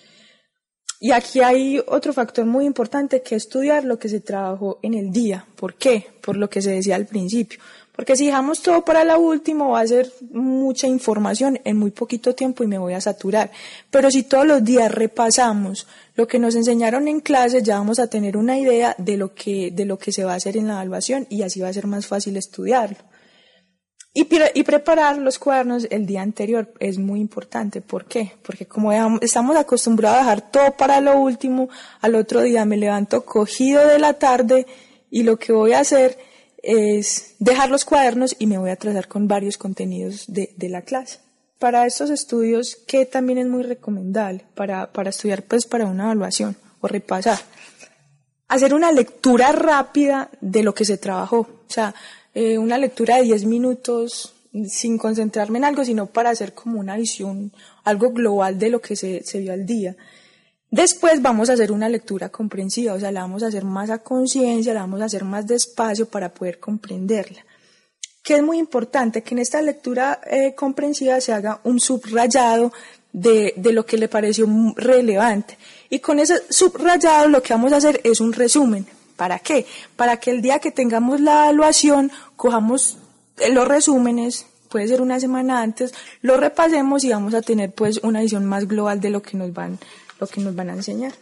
Y 1.01 1.11
aquí 1.11 1.41
hay 1.41 1.83
otro 1.89 2.13
factor 2.13 2.45
muy 2.45 2.67
importante 2.67 3.23
que 3.23 3.35
estudiar 3.35 3.83
lo 3.85 3.99
que 3.99 4.11
se 4.11 4.21
trabajó 4.21 4.79
en 4.83 4.93
el 4.93 5.11
día. 5.11 5.47
¿Por 5.57 5.75
qué? 5.75 6.07
Por 6.21 6.37
lo 6.37 6.51
que 6.51 6.61
se 6.61 6.73
decía 6.73 6.97
al 6.97 7.07
principio. 7.07 7.59
Porque 7.95 8.17
si 8.17 8.27
dejamos 8.27 8.63
todo 8.63 8.85
para 8.85 9.05
la 9.05 9.19
última 9.19 9.67
va 9.67 9.81
a 9.81 9.87
ser 9.87 10.11
mucha 10.31 10.87
información 10.87 11.61
en 11.65 11.77
muy 11.77 11.91
poquito 11.91 12.35
tiempo 12.35 12.65
y 12.65 12.67
me 12.67 12.79
voy 12.79 12.95
a 12.95 13.01
saturar. 13.03 13.51
Pero 13.91 14.11
si 14.11 14.23
todos 14.23 14.47
los 14.47 14.65
días 14.65 14.91
repasamos 14.91 15.87
lo 16.15 16.27
que 16.27 16.39
nos 16.39 16.55
enseñaron 16.55 17.07
en 17.07 17.21
clase, 17.21 17.63
ya 17.63 17.79
vamos 17.79 17.99
a 17.99 18.07
tener 18.07 18.37
una 18.39 18.59
idea 18.59 18.95
de 18.97 19.19
lo 19.19 19.35
que, 19.35 19.71
de 19.71 19.85
lo 19.85 19.99
que 19.99 20.11
se 20.11 20.25
va 20.25 20.33
a 20.33 20.37
hacer 20.37 20.57
en 20.57 20.69
la 20.69 20.75
evaluación 20.75 21.27
y 21.29 21.43
así 21.43 21.61
va 21.61 21.69
a 21.69 21.73
ser 21.73 21.87
más 21.87 22.07
fácil 22.07 22.37
estudiarlo. 22.39 22.97
Y, 24.15 24.25
preparar 24.25 25.17
los 25.17 25.39
cuadernos 25.39 25.87
el 25.91 26.05
día 26.05 26.21
anterior 26.21 26.71
es 26.81 26.99
muy 26.99 27.19
importante. 27.19 27.81
¿Por 27.81 28.05
qué? 28.05 28.33
Porque 28.43 28.67
como 28.67 28.93
estamos 29.23 29.57
acostumbrados 29.57 30.19
a 30.19 30.21
dejar 30.21 30.51
todo 30.51 30.77
para 30.77 31.01
lo 31.01 31.19
último, 31.19 31.71
al 32.03 32.15
otro 32.17 32.43
día 32.43 32.67
me 32.67 32.77
levanto 32.77 33.25
cogido 33.25 33.87
de 33.87 33.99
la 33.99 34.13
tarde 34.15 34.67
y 35.11 35.23
lo 35.23 35.39
que 35.39 35.55
voy 35.55 35.73
a 35.73 35.81
hacer 35.81 36.19
es 36.63 37.35
dejar 37.39 37.71
los 37.71 37.85
cuadernos 37.85 38.37
y 38.39 38.47
me 38.47 38.59
voy 38.59 38.71
a 38.71 38.77
trazar 38.77 39.09
con 39.09 39.29
varios 39.29 39.59
contenidos 39.59 40.25
de, 40.29 40.55
de 40.57 40.69
la 40.69 40.83
clase. 40.83 41.19
Para 41.59 41.87
estos 41.87 42.11
estudios, 42.11 42.77
que 42.87 43.07
también 43.07 43.39
es 43.39 43.47
muy 43.47 43.63
recomendable 43.63 44.45
para, 44.55 44.93
para 44.93 45.11
estudiar 45.11 45.43
pues 45.43 45.67
para 45.67 45.87
una 45.87 46.05
evaluación 46.05 46.57
o 46.81 46.89
repasar, 46.89 47.39
hacer 48.49 48.75
una 48.75 48.93
lectura 48.93 49.53
rápida 49.53 50.31
de 50.41 50.63
lo 50.63 50.75
que 50.75 50.85
se 50.85 50.99
trabajó. 50.99 51.39
O 51.39 51.73
sea, 51.73 51.95
eh, 52.35 52.59
una 52.59 52.79
lectura 52.79 53.17
de 53.17 53.25
10 53.25 53.45
minutos 53.47 54.35
sin 54.69 54.99
concentrarme 54.99 55.59
en 55.59 55.65
algo, 55.65 55.85
sino 55.85 56.07
para 56.07 56.31
hacer 56.31 56.53
como 56.53 56.79
una 56.79 56.97
visión, 56.97 57.53
algo 57.85 58.11
global 58.11 58.59
de 58.59 58.71
lo 58.71 58.81
que 58.81 58.97
se, 58.97 59.23
se 59.25 59.39
vio 59.39 59.53
al 59.53 59.65
día. 59.65 59.97
Después 60.73 61.21
vamos 61.21 61.51
a 61.51 61.53
hacer 61.53 61.71
una 61.71 61.91
lectura 61.91 62.31
comprensiva, 62.31 62.95
o 62.95 62.99
sea, 62.99 63.13
la 63.13 63.21
vamos 63.21 63.43
a 63.43 63.49
hacer 63.49 63.63
más 63.63 63.91
a 63.91 63.99
conciencia, 63.99 64.73
la 64.73 64.81
vamos 64.81 65.03
a 65.03 65.05
hacer 65.05 65.23
más 65.23 65.47
despacio 65.47 66.09
para 66.09 66.33
poder 66.33 66.59
comprenderla. 66.59 67.45
Que 68.23 68.37
es 68.37 68.43
muy 68.43 68.57
importante 68.57 69.23
que 69.23 69.35
en 69.35 69.41
esta 69.41 69.61
lectura 69.61 70.23
eh, 70.25 70.55
comprensiva 70.55 71.21
se 71.21 71.35
haga 71.35 71.61
un 71.65 71.79
subrayado 71.79 72.73
de, 73.13 73.53
de 73.55 73.73
lo 73.75 73.85
que 73.85 73.99
le 73.99 74.09
pareció 74.09 74.49
relevante. 74.75 75.59
Y 75.91 75.99
con 75.99 76.19
ese 76.19 76.41
subrayado 76.49 77.29
lo 77.29 77.43
que 77.43 77.53
vamos 77.53 77.75
a 77.75 77.77
hacer 77.77 78.01
es 78.03 78.23
un 78.23 78.33
resumen. 78.33 78.87
¿Para 79.15 79.41
qué? 79.41 79.67
Para 79.95 80.17
que 80.17 80.31
el 80.31 80.41
día 80.41 80.59
que 80.59 80.71
tengamos 80.71 81.21
la 81.21 81.51
evaluación, 81.51 82.11
cojamos 82.35 82.97
eh, 83.41 83.53
los 83.53 83.69
resúmenes, 83.69 84.47
puede 84.71 84.89
ser 84.89 85.03
una 85.03 85.21
semana 85.21 85.61
antes, 85.61 85.93
lo 86.23 86.39
repasemos 86.39 87.05
y 87.05 87.11
vamos 87.11 87.35
a 87.35 87.43
tener 87.43 87.73
pues 87.73 88.01
una 88.03 88.23
visión 88.23 88.47
más 88.47 88.67
global 88.67 89.03
de 89.03 89.11
lo 89.11 89.21
que 89.21 89.37
nos 89.37 89.53
van, 89.53 89.79
lo 90.23 90.29
que 90.29 90.41
nos 90.41 90.55
van 90.55 90.71
a 90.71 90.75
enseñar. 90.75 91.13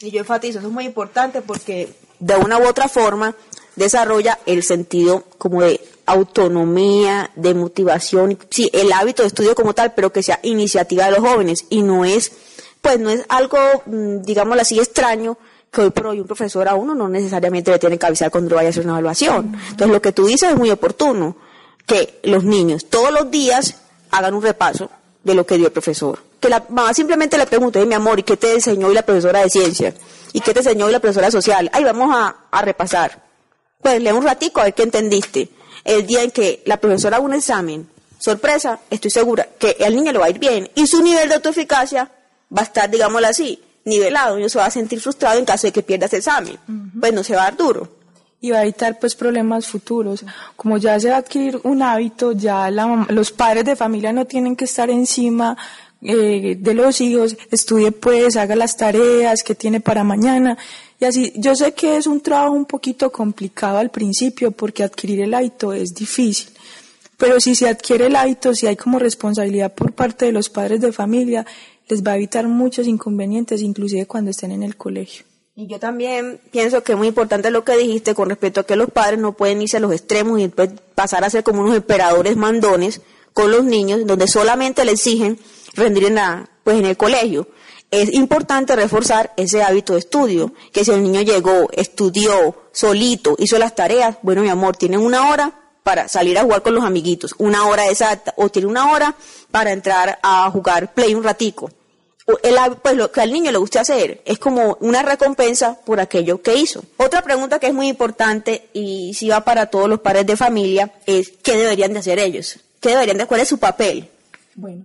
Y 0.00 0.10
yo 0.10 0.20
enfatizo, 0.20 0.58
eso 0.58 0.68
es 0.68 0.74
muy 0.74 0.84
importante 0.84 1.40
porque 1.40 1.94
de 2.18 2.34
una 2.34 2.58
u 2.58 2.66
otra 2.66 2.88
forma 2.88 3.36
desarrolla 3.76 4.38
el 4.44 4.64
sentido 4.64 5.24
como 5.38 5.62
de 5.62 5.80
autonomía, 6.06 7.30
de 7.36 7.54
motivación, 7.54 8.36
sí, 8.50 8.68
el 8.72 8.92
hábito 8.92 9.22
de 9.22 9.28
estudio 9.28 9.54
como 9.54 9.72
tal, 9.72 9.94
pero 9.94 10.12
que 10.12 10.24
sea 10.24 10.40
iniciativa 10.42 11.04
de 11.04 11.12
los 11.12 11.20
jóvenes 11.20 11.66
y 11.70 11.82
no 11.82 12.04
es, 12.04 12.32
pues 12.80 12.98
no 12.98 13.10
es 13.10 13.24
algo, 13.28 13.56
mm, 13.86 14.22
digámoslo 14.22 14.62
así, 14.62 14.80
extraño 14.80 15.38
que 15.70 15.82
hoy 15.82 15.90
por 15.90 16.08
hoy 16.08 16.18
un 16.18 16.26
profesor 16.26 16.66
a 16.66 16.74
uno 16.74 16.96
no 16.96 17.08
necesariamente 17.08 17.70
le 17.70 17.78
tiene 17.78 17.98
que 17.98 18.06
avisar 18.06 18.32
cuando 18.32 18.56
vaya 18.56 18.68
a 18.68 18.70
hacer 18.70 18.82
una 18.82 18.94
evaluación. 18.94 19.56
Entonces 19.70 19.88
lo 19.88 20.02
que 20.02 20.10
tú 20.10 20.26
dices 20.26 20.50
es 20.50 20.56
muy 20.56 20.70
oportuno, 20.70 21.36
que 21.86 22.18
los 22.24 22.42
niños 22.42 22.86
todos 22.86 23.12
los 23.12 23.30
días 23.30 23.76
hagan 24.10 24.34
un 24.34 24.42
repaso 24.42 24.90
de 25.22 25.34
lo 25.34 25.46
que 25.46 25.56
dio 25.56 25.66
el 25.66 25.72
profesor. 25.72 26.29
Que 26.40 26.48
la 26.48 26.64
mamá 26.68 26.94
simplemente 26.94 27.36
le 27.36 27.46
pregunte, 27.46 27.84
mi 27.84 27.94
amor, 27.94 28.18
¿y 28.18 28.22
qué 28.22 28.36
te 28.36 28.54
enseñó 28.54 28.88
hoy 28.88 28.94
la 28.94 29.02
profesora 29.02 29.40
de 29.40 29.50
ciencia? 29.50 29.94
¿Y 30.32 30.40
qué 30.40 30.52
te 30.52 30.60
enseñó 30.60 30.86
hoy 30.86 30.92
la 30.92 31.00
profesora 31.00 31.30
social? 31.30 31.70
Ahí 31.72 31.84
vamos 31.84 32.14
a, 32.14 32.34
a 32.50 32.62
repasar. 32.62 33.22
Pues 33.80 34.00
lee 34.02 34.10
un 34.10 34.24
ratico 34.24 34.60
a 34.60 34.64
ver 34.64 34.74
qué 34.74 34.82
entendiste. 34.82 35.50
El 35.84 36.06
día 36.06 36.22
en 36.22 36.30
que 36.30 36.62
la 36.66 36.78
profesora 36.78 37.16
haga 37.16 37.24
un 37.24 37.34
examen, 37.34 37.88
sorpresa, 38.18 38.80
estoy 38.90 39.10
segura 39.10 39.48
que 39.58 39.76
al 39.84 39.94
niño 39.94 40.12
le 40.12 40.18
va 40.18 40.26
a 40.26 40.30
ir 40.30 40.38
bien 40.38 40.70
y 40.74 40.86
su 40.86 41.02
nivel 41.02 41.28
de 41.28 41.36
autoeficacia 41.36 42.10
va 42.54 42.62
a 42.62 42.64
estar, 42.64 42.90
digámoslo 42.90 43.26
así, 43.26 43.60
nivelado, 43.84 44.38
y 44.38 44.48
se 44.48 44.58
va 44.58 44.66
a 44.66 44.70
sentir 44.70 45.00
frustrado 45.00 45.38
en 45.38 45.44
caso 45.44 45.66
de 45.66 45.72
que 45.72 45.82
pierda 45.82 46.06
ese 46.06 46.18
examen. 46.18 46.58
Pues 46.98 47.12
no 47.12 47.24
se 47.24 47.34
va 47.34 47.42
a 47.42 47.44
dar 47.44 47.56
duro. 47.56 47.88
Y 48.42 48.50
va 48.50 48.58
a 48.58 48.62
evitar 48.62 48.98
pues 48.98 49.14
problemas 49.14 49.66
futuros. 49.66 50.24
Como 50.56 50.78
ya 50.78 50.98
se 50.98 51.10
va 51.10 51.16
a 51.16 51.18
adquirir 51.18 51.60
un 51.62 51.82
hábito, 51.82 52.32
ya 52.32 52.70
los 52.70 53.32
padres 53.32 53.64
de 53.64 53.76
familia 53.76 54.12
no 54.12 54.26
tienen 54.26 54.56
que 54.56 54.64
estar 54.64 54.88
encima 54.88 55.56
eh, 56.02 56.56
de 56.58 56.74
los 56.74 57.00
hijos, 57.00 57.36
estudie 57.50 57.92
pues, 57.92 58.36
haga 58.36 58.56
las 58.56 58.76
tareas 58.76 59.42
que 59.42 59.54
tiene 59.54 59.80
para 59.80 60.04
mañana. 60.04 60.56
Y 60.98 61.04
así, 61.04 61.32
yo 61.36 61.54
sé 61.54 61.72
que 61.72 61.96
es 61.96 62.06
un 62.06 62.20
trabajo 62.20 62.52
un 62.52 62.66
poquito 62.66 63.10
complicado 63.10 63.78
al 63.78 63.90
principio 63.90 64.50
porque 64.50 64.82
adquirir 64.82 65.20
el 65.20 65.34
hábito 65.34 65.72
es 65.72 65.94
difícil. 65.94 66.50
Pero 67.16 67.38
si 67.38 67.54
se 67.54 67.68
adquiere 67.68 68.06
el 68.06 68.16
hábito, 68.16 68.54
si 68.54 68.66
hay 68.66 68.76
como 68.76 68.98
responsabilidad 68.98 69.74
por 69.74 69.92
parte 69.92 70.24
de 70.24 70.32
los 70.32 70.48
padres 70.48 70.80
de 70.80 70.90
familia, 70.90 71.44
les 71.88 72.02
va 72.02 72.12
a 72.12 72.16
evitar 72.16 72.48
muchos 72.48 72.86
inconvenientes, 72.86 73.60
inclusive 73.60 74.06
cuando 74.06 74.30
estén 74.30 74.52
en 74.52 74.62
el 74.62 74.76
colegio. 74.76 75.24
Y 75.54 75.66
yo 75.66 75.78
también 75.78 76.40
pienso 76.50 76.82
que 76.82 76.92
es 76.92 76.98
muy 76.98 77.08
importante 77.08 77.50
lo 77.50 77.64
que 77.64 77.76
dijiste 77.76 78.14
con 78.14 78.30
respecto 78.30 78.60
a 78.60 78.66
que 78.66 78.76
los 78.76 78.90
padres 78.90 79.18
no 79.18 79.32
pueden 79.32 79.60
irse 79.60 79.76
a 79.76 79.80
los 79.80 79.92
extremos 79.92 80.40
y 80.40 80.48
pasar 80.94 81.24
a 81.24 81.28
ser 81.28 81.42
como 81.42 81.60
unos 81.60 81.76
emperadores 81.76 82.36
mandones 82.36 83.02
con 83.34 83.50
los 83.50 83.64
niños, 83.64 84.06
donde 84.06 84.26
solamente 84.26 84.84
le 84.84 84.92
exigen 84.92 85.38
rendir 85.74 86.04
en, 86.04 86.18
pues 86.64 86.78
en 86.78 86.86
el 86.86 86.96
colegio. 86.96 87.48
Es 87.90 88.12
importante 88.14 88.76
reforzar 88.76 89.32
ese 89.36 89.62
hábito 89.62 89.94
de 89.94 89.98
estudio, 89.98 90.52
que 90.72 90.84
si 90.84 90.92
el 90.92 91.02
niño 91.02 91.22
llegó, 91.22 91.68
estudió 91.72 92.68
solito, 92.72 93.34
hizo 93.38 93.58
las 93.58 93.74
tareas, 93.74 94.16
bueno, 94.22 94.42
mi 94.42 94.48
amor, 94.48 94.76
tienen 94.76 95.00
una 95.00 95.30
hora 95.30 95.52
para 95.82 96.06
salir 96.06 96.38
a 96.38 96.42
jugar 96.42 96.62
con 96.62 96.74
los 96.74 96.84
amiguitos, 96.84 97.34
una 97.38 97.66
hora 97.66 97.88
exacta, 97.88 98.32
o 98.36 98.48
tiene 98.48 98.68
una 98.68 98.92
hora 98.92 99.16
para 99.50 99.72
entrar 99.72 100.20
a 100.22 100.48
jugar 100.50 100.94
play 100.94 101.14
un 101.14 101.24
ratico 101.24 101.70
pues 102.82 102.96
lo 102.96 103.10
que 103.10 103.20
al 103.20 103.32
niño 103.32 103.50
le 103.50 103.58
guste 103.58 103.78
hacer 103.78 104.22
es 104.24 104.38
como 104.38 104.76
una 104.80 105.02
recompensa 105.02 105.78
por 105.84 106.00
aquello 106.00 106.42
que 106.42 106.56
hizo. 106.56 106.82
Otra 106.96 107.22
pregunta 107.22 107.58
que 107.58 107.68
es 107.68 107.74
muy 107.74 107.88
importante 107.88 108.68
y 108.72 109.14
si 109.14 109.28
va 109.28 109.42
para 109.44 109.66
todos 109.66 109.88
los 109.88 110.00
padres 110.00 110.26
de 110.26 110.36
familia 110.36 110.92
es 111.06 111.32
¿qué 111.42 111.56
deberían 111.56 111.92
de 111.92 112.00
hacer 112.00 112.18
ellos? 112.18 112.58
¿Qué 112.80 112.90
deberían 112.90 113.18
de 113.18 113.26
cuál 113.26 113.40
es 113.40 113.48
su 113.48 113.58
papel? 113.58 114.08
Bueno, 114.54 114.84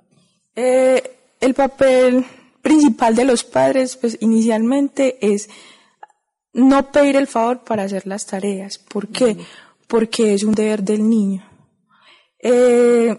eh, 0.55 1.17
el 1.39 1.53
papel 1.53 2.25
principal 2.61 3.15
de 3.15 3.25
los 3.25 3.43
padres, 3.43 3.95
pues 3.95 4.17
inicialmente 4.21 5.17
es 5.21 5.49
no 6.53 6.91
pedir 6.91 7.15
el 7.17 7.27
favor 7.27 7.63
para 7.63 7.83
hacer 7.83 8.07
las 8.07 8.25
tareas. 8.25 8.77
¿Por 8.77 9.09
qué? 9.09 9.37
Porque 9.87 10.33
es 10.33 10.43
un 10.43 10.55
deber 10.55 10.81
del 10.81 11.07
niño. 11.07 11.43
Eh, 12.39 13.15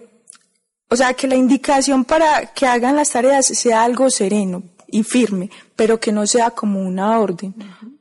o 0.88 0.96
sea, 0.96 1.14
que 1.14 1.26
la 1.26 1.36
indicación 1.36 2.04
para 2.04 2.52
que 2.54 2.66
hagan 2.66 2.96
las 2.96 3.10
tareas 3.10 3.46
sea 3.46 3.82
algo 3.82 4.08
sereno 4.08 4.62
y 4.88 5.02
firme, 5.02 5.50
pero 5.74 5.98
que 5.98 6.12
no 6.12 6.26
sea 6.26 6.50
como 6.50 6.80
una 6.80 7.18
orden. 7.18 7.54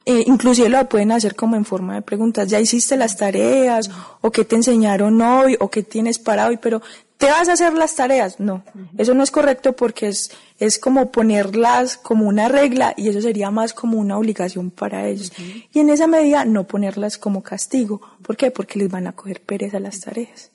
eh, 0.05 0.23
inclusive 0.27 0.69
lo 0.69 0.87
pueden 0.87 1.11
hacer 1.11 1.35
como 1.35 1.55
en 1.55 1.65
forma 1.65 1.95
de 1.95 2.03
preguntas. 2.03 2.47
¿Ya 2.47 2.59
hiciste 2.59 2.95
las 2.95 3.17
tareas? 3.17 3.89
¿O 4.21 4.31
qué 4.31 4.45
te 4.45 4.55
enseñaron 4.55 5.19
hoy? 5.19 5.57
¿O 5.59 5.69
qué 5.69 5.81
tienes 5.81 6.19
para 6.19 6.47
hoy? 6.47 6.57
Pero 6.57 6.81
¿te 7.17 7.27
vas 7.27 7.49
a 7.49 7.53
hacer 7.53 7.73
las 7.73 7.95
tareas? 7.95 8.39
No. 8.39 8.63
Eso 8.97 9.13
no 9.13 9.23
es 9.23 9.31
correcto 9.31 9.73
porque 9.73 10.07
es, 10.07 10.31
es 10.59 10.79
como 10.79 11.11
ponerlas 11.11 11.97
como 11.97 12.27
una 12.27 12.47
regla 12.47 12.93
y 12.97 13.09
eso 13.09 13.21
sería 13.21 13.51
más 13.51 13.73
como 13.73 13.99
una 13.99 14.17
obligación 14.17 14.71
para 14.71 15.07
ellos. 15.07 15.31
Y 15.73 15.79
en 15.79 15.89
esa 15.89 16.07
medida 16.07 16.45
no 16.45 16.65
ponerlas 16.65 17.17
como 17.17 17.43
castigo. 17.43 18.01
¿Por 18.21 18.37
qué? 18.37 18.51
Porque 18.51 18.79
les 18.79 18.89
van 18.89 19.07
a 19.07 19.13
coger 19.13 19.41
pereza 19.41 19.79
las 19.79 19.99
tareas. 19.99 20.51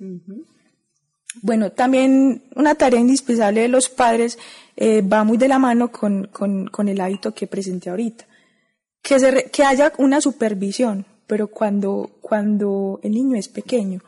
Bueno, 1.42 1.70
también 1.70 2.42
una 2.56 2.74
tarea 2.74 3.00
indispensable 3.00 3.62
de 3.62 3.68
los 3.68 3.88
padres 3.88 4.38
eh, 4.76 5.02
va 5.02 5.24
muy 5.24 5.38
de 5.38 5.48
la 5.48 5.58
mano 5.58 5.92
con, 5.92 6.26
con, 6.26 6.66
con, 6.66 6.88
el 6.88 7.00
hábito 7.00 7.32
que 7.32 7.46
presenté 7.46 7.90
ahorita. 7.90 8.26
Que, 9.00 9.18
se 9.20 9.50
que 9.50 9.62
haya 9.62 9.92
una 9.98 10.20
supervisión, 10.20 11.06
pero 11.26 11.46
cuando, 11.46 12.10
cuando 12.20 12.98
el 13.02 13.12
niño 13.12 13.36
es 13.36 13.48
pequeño. 13.48 14.00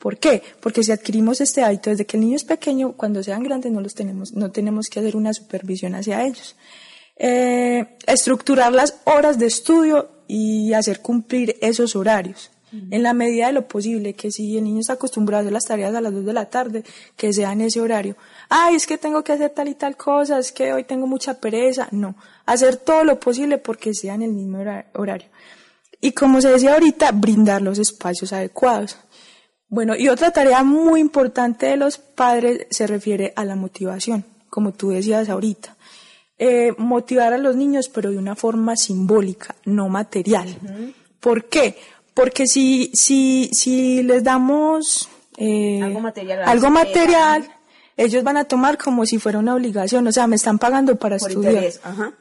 ¿Por 0.00 0.16
qué? 0.16 0.42
Porque 0.60 0.82
si 0.82 0.92
adquirimos 0.92 1.42
este 1.42 1.62
hábito 1.62 1.90
desde 1.90 2.06
que 2.06 2.16
el 2.16 2.22
niño 2.22 2.36
es 2.36 2.44
pequeño, 2.44 2.92
cuando 2.92 3.22
sean 3.22 3.42
grandes 3.42 3.70
no 3.70 3.82
los 3.82 3.94
tenemos, 3.94 4.32
no 4.32 4.50
tenemos 4.50 4.88
que 4.88 4.98
hacer 4.98 5.14
una 5.14 5.34
supervisión 5.34 5.94
hacia 5.94 6.24
ellos. 6.24 6.56
Eh, 7.16 7.86
estructurar 8.06 8.72
las 8.72 8.96
horas 9.04 9.38
de 9.38 9.46
estudio 9.46 10.08
y 10.26 10.72
hacer 10.72 11.00
cumplir 11.00 11.56
esos 11.60 11.94
horarios 11.94 12.50
en 12.72 13.02
la 13.02 13.14
medida 13.14 13.48
de 13.48 13.52
lo 13.52 13.66
posible, 13.66 14.14
que 14.14 14.30
si 14.30 14.56
el 14.56 14.64
niño 14.64 14.80
está 14.80 14.92
acostumbrado 14.92 15.40
a 15.40 15.42
hacer 15.42 15.52
las 15.52 15.64
tareas 15.64 15.94
a 15.94 16.00
las 16.00 16.12
2 16.12 16.24
de 16.24 16.32
la 16.32 16.48
tarde, 16.48 16.84
que 17.16 17.32
sea 17.32 17.52
en 17.52 17.62
ese 17.62 17.80
horario. 17.80 18.16
Ay, 18.48 18.76
es 18.76 18.86
que 18.86 18.96
tengo 18.96 19.24
que 19.24 19.32
hacer 19.32 19.50
tal 19.50 19.68
y 19.68 19.74
tal 19.74 19.96
cosa, 19.96 20.38
es 20.38 20.52
que 20.52 20.72
hoy 20.72 20.84
tengo 20.84 21.06
mucha 21.08 21.40
pereza. 21.40 21.88
No, 21.90 22.14
hacer 22.46 22.76
todo 22.76 23.02
lo 23.02 23.18
posible 23.18 23.58
porque 23.58 23.92
sea 23.92 24.14
en 24.14 24.22
el 24.22 24.32
mismo 24.32 24.58
horario. 24.94 25.28
Y 26.00 26.12
como 26.12 26.40
se 26.40 26.48
decía 26.48 26.74
ahorita, 26.74 27.10
brindar 27.12 27.60
los 27.60 27.78
espacios 27.78 28.32
adecuados. 28.32 28.96
Bueno, 29.70 29.94
y 29.96 30.08
otra 30.08 30.30
tarea 30.32 30.62
muy 30.64 31.00
importante 31.00 31.66
de 31.66 31.76
los 31.76 31.96
padres 31.98 32.66
se 32.70 32.86
refiere 32.86 33.32
a 33.36 33.44
la 33.44 33.54
motivación, 33.56 34.24
como 34.50 34.72
tú 34.72 34.90
decías 34.90 35.28
ahorita. 35.28 35.76
eh, 36.42 36.72
motivar 36.78 37.32
a 37.34 37.38
los 37.38 37.54
niños, 37.54 37.88
pero 37.90 38.10
de 38.10 38.16
una 38.18 38.34
forma 38.34 38.74
simbólica, 38.74 39.54
no 39.66 39.88
material. 39.90 40.48
¿Por 41.20 41.44
qué? 41.44 41.76
Porque 42.14 42.46
si, 42.46 42.90
si, 42.94 43.50
si 43.52 44.02
les 44.02 44.24
damos 44.24 45.08
eh, 45.36 45.80
Algo 45.82 46.00
material, 46.00 46.42
algo 46.48 46.70
material, 46.70 47.46
ellos 47.96 48.24
van 48.24 48.38
a 48.38 48.44
tomar 48.44 48.78
como 48.78 49.04
si 49.04 49.18
fuera 49.18 49.38
una 49.38 49.54
obligación, 49.54 50.06
o 50.06 50.12
sea, 50.12 50.26
me 50.26 50.36
están 50.36 50.58
pagando 50.58 50.96
para 50.96 51.18
por 51.18 51.28
estudiar 51.30 51.52
interés. 51.52 51.80
Ajá. 51.84 52.12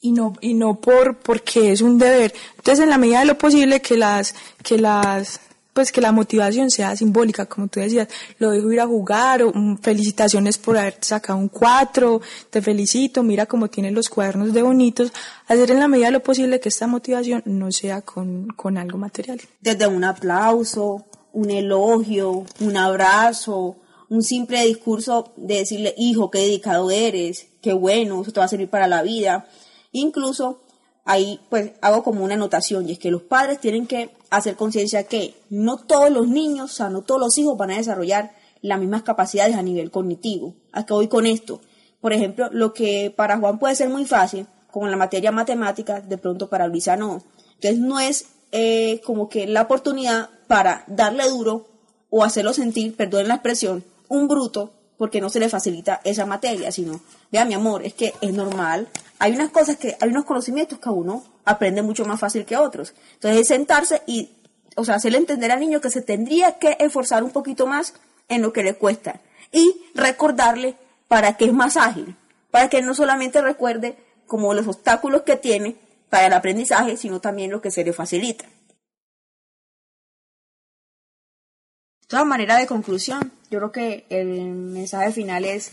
y 0.00 0.12
no 0.12 0.32
y 0.40 0.54
no 0.54 0.80
por 0.80 1.18
porque 1.18 1.72
es 1.72 1.82
un 1.82 1.98
deber. 1.98 2.32
Entonces, 2.56 2.82
en 2.84 2.90
la 2.90 2.96
medida 2.98 3.20
de 3.20 3.26
lo 3.26 3.36
posible 3.36 3.80
que 3.82 3.96
las 3.98 4.34
que 4.62 4.78
las 4.78 5.40
pues 5.78 5.92
que 5.92 6.00
la 6.00 6.10
motivación 6.10 6.72
sea 6.72 6.96
simbólica, 6.96 7.46
como 7.46 7.68
tú 7.68 7.78
decías, 7.78 8.08
lo 8.40 8.50
dejo 8.50 8.72
ir 8.72 8.80
a 8.80 8.86
jugar, 8.88 9.44
mm, 9.44 9.78
felicitaciones 9.78 10.58
por 10.58 10.76
haber 10.76 10.96
sacado 11.02 11.38
un 11.38 11.48
4, 11.48 12.20
te 12.50 12.60
felicito, 12.60 13.22
mira 13.22 13.46
cómo 13.46 13.68
tienes 13.68 13.92
los 13.92 14.08
cuadernos 14.08 14.52
de 14.52 14.62
bonitos, 14.62 15.12
hacer 15.46 15.70
en 15.70 15.78
la 15.78 15.86
medida 15.86 16.06
de 16.06 16.14
lo 16.14 16.20
posible 16.20 16.58
que 16.58 16.68
esta 16.68 16.88
motivación 16.88 17.44
no 17.44 17.70
sea 17.70 18.02
con, 18.02 18.48
con 18.56 18.76
algo 18.76 18.98
material. 18.98 19.40
Desde 19.60 19.86
un 19.86 20.02
aplauso, 20.02 21.06
un 21.32 21.48
elogio, 21.48 22.44
un 22.58 22.76
abrazo, 22.76 23.76
un 24.08 24.24
simple 24.24 24.64
discurso 24.64 25.32
de 25.36 25.58
decirle, 25.58 25.94
hijo, 25.96 26.28
qué 26.28 26.40
dedicado 26.40 26.90
eres, 26.90 27.46
qué 27.62 27.72
bueno, 27.72 28.22
eso 28.22 28.32
te 28.32 28.40
va 28.40 28.46
a 28.46 28.48
servir 28.48 28.68
para 28.68 28.88
la 28.88 29.02
vida. 29.02 29.46
Incluso 29.92 30.58
ahí 31.04 31.38
pues 31.48 31.70
hago 31.82 32.02
como 32.02 32.24
una 32.24 32.34
anotación 32.34 32.88
y 32.88 32.94
es 32.94 32.98
que 32.98 33.12
los 33.12 33.22
padres 33.22 33.60
tienen 33.60 33.86
que 33.86 34.17
hacer 34.30 34.56
conciencia 34.56 35.04
que 35.04 35.34
no 35.50 35.78
todos 35.78 36.10
los 36.10 36.28
niños, 36.28 36.72
o 36.72 36.74
sea, 36.74 36.90
no 36.90 37.02
todos 37.02 37.20
los 37.20 37.38
hijos 37.38 37.56
van 37.56 37.70
a 37.70 37.76
desarrollar 37.76 38.32
las 38.60 38.78
mismas 38.78 39.02
capacidades 39.02 39.56
a 39.56 39.62
nivel 39.62 39.90
cognitivo. 39.90 40.54
¿A 40.72 40.84
qué 40.84 40.92
voy 40.92 41.08
con 41.08 41.26
esto? 41.26 41.60
Por 42.00 42.12
ejemplo, 42.12 42.48
lo 42.52 42.72
que 42.72 43.12
para 43.14 43.38
Juan 43.38 43.58
puede 43.58 43.74
ser 43.74 43.88
muy 43.88 44.04
fácil, 44.04 44.46
como 44.70 44.86
en 44.86 44.92
la 44.92 44.96
materia 44.96 45.32
matemática, 45.32 46.00
de 46.00 46.18
pronto 46.18 46.48
para 46.48 46.68
Luisa 46.68 46.96
no. 46.96 47.22
Entonces 47.54 47.78
no 47.80 48.00
es 48.00 48.26
eh, 48.52 49.00
como 49.04 49.28
que 49.28 49.46
la 49.46 49.62
oportunidad 49.62 50.30
para 50.46 50.84
darle 50.86 51.28
duro 51.28 51.66
o 52.10 52.24
hacerlo 52.24 52.52
sentir, 52.52 52.96
perdón 52.96 53.28
la 53.28 53.34
expresión, 53.34 53.84
un 54.08 54.28
bruto 54.28 54.72
porque 54.96 55.20
no 55.20 55.30
se 55.30 55.38
le 55.38 55.48
facilita 55.48 56.00
esa 56.04 56.26
materia, 56.26 56.72
sino, 56.72 57.00
vea 57.30 57.44
mi 57.44 57.54
amor, 57.54 57.84
es 57.84 57.94
que 57.94 58.14
es 58.20 58.32
normal. 58.32 58.88
Hay 59.18 59.32
unas 59.32 59.50
cosas 59.50 59.76
que, 59.76 59.96
hay 60.00 60.08
unos 60.10 60.24
conocimientos 60.24 60.78
que 60.78 60.88
uno 60.88 61.24
aprende 61.44 61.82
mucho 61.82 62.04
más 62.04 62.20
fácil 62.20 62.44
que 62.44 62.56
otros. 62.56 62.94
Entonces 63.14 63.40
es 63.40 63.48
sentarse 63.48 64.02
y, 64.06 64.30
o 64.76 64.84
sea, 64.84 64.96
hacerle 64.96 65.18
entender 65.18 65.50
al 65.50 65.60
niño 65.60 65.80
que 65.80 65.90
se 65.90 66.02
tendría 66.02 66.58
que 66.58 66.76
esforzar 66.78 67.24
un 67.24 67.30
poquito 67.30 67.66
más 67.66 67.94
en 68.28 68.42
lo 68.42 68.52
que 68.52 68.62
le 68.62 68.74
cuesta 68.74 69.20
y 69.50 69.82
recordarle 69.94 70.76
para 71.08 71.36
que 71.36 71.46
es 71.46 71.52
más 71.52 71.76
ágil, 71.76 72.16
para 72.50 72.68
que 72.68 72.82
no 72.82 72.94
solamente 72.94 73.40
recuerde 73.40 73.96
como 74.26 74.54
los 74.54 74.68
obstáculos 74.68 75.22
que 75.22 75.36
tiene 75.36 75.76
para 76.10 76.26
el 76.26 76.32
aprendizaje, 76.32 76.96
sino 76.96 77.20
también 77.20 77.50
lo 77.50 77.60
que 77.60 77.70
se 77.70 77.84
le 77.84 77.92
facilita. 77.92 78.44
De 82.00 82.06
todas 82.06 82.26
maneras, 82.26 82.58
de 82.58 82.66
conclusión, 82.66 83.32
yo 83.50 83.58
creo 83.58 83.72
que 83.72 84.06
el 84.08 84.26
mensaje 84.26 85.12
final 85.12 85.44
es 85.44 85.72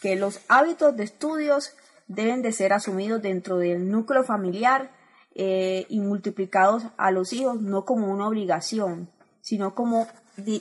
que 0.00 0.16
los 0.16 0.40
hábitos 0.48 0.96
de 0.96 1.04
estudios 1.04 1.74
deben 2.08 2.42
de 2.42 2.52
ser 2.52 2.72
asumidos 2.72 3.22
dentro 3.22 3.58
del 3.58 3.90
núcleo 3.90 4.24
familiar 4.24 4.90
eh, 5.34 5.86
y 5.88 6.00
multiplicados 6.00 6.84
a 6.96 7.10
los 7.10 7.32
hijos 7.32 7.60
no 7.60 7.84
como 7.84 8.06
una 8.12 8.28
obligación, 8.28 9.10
sino 9.40 9.74
como, 9.74 10.08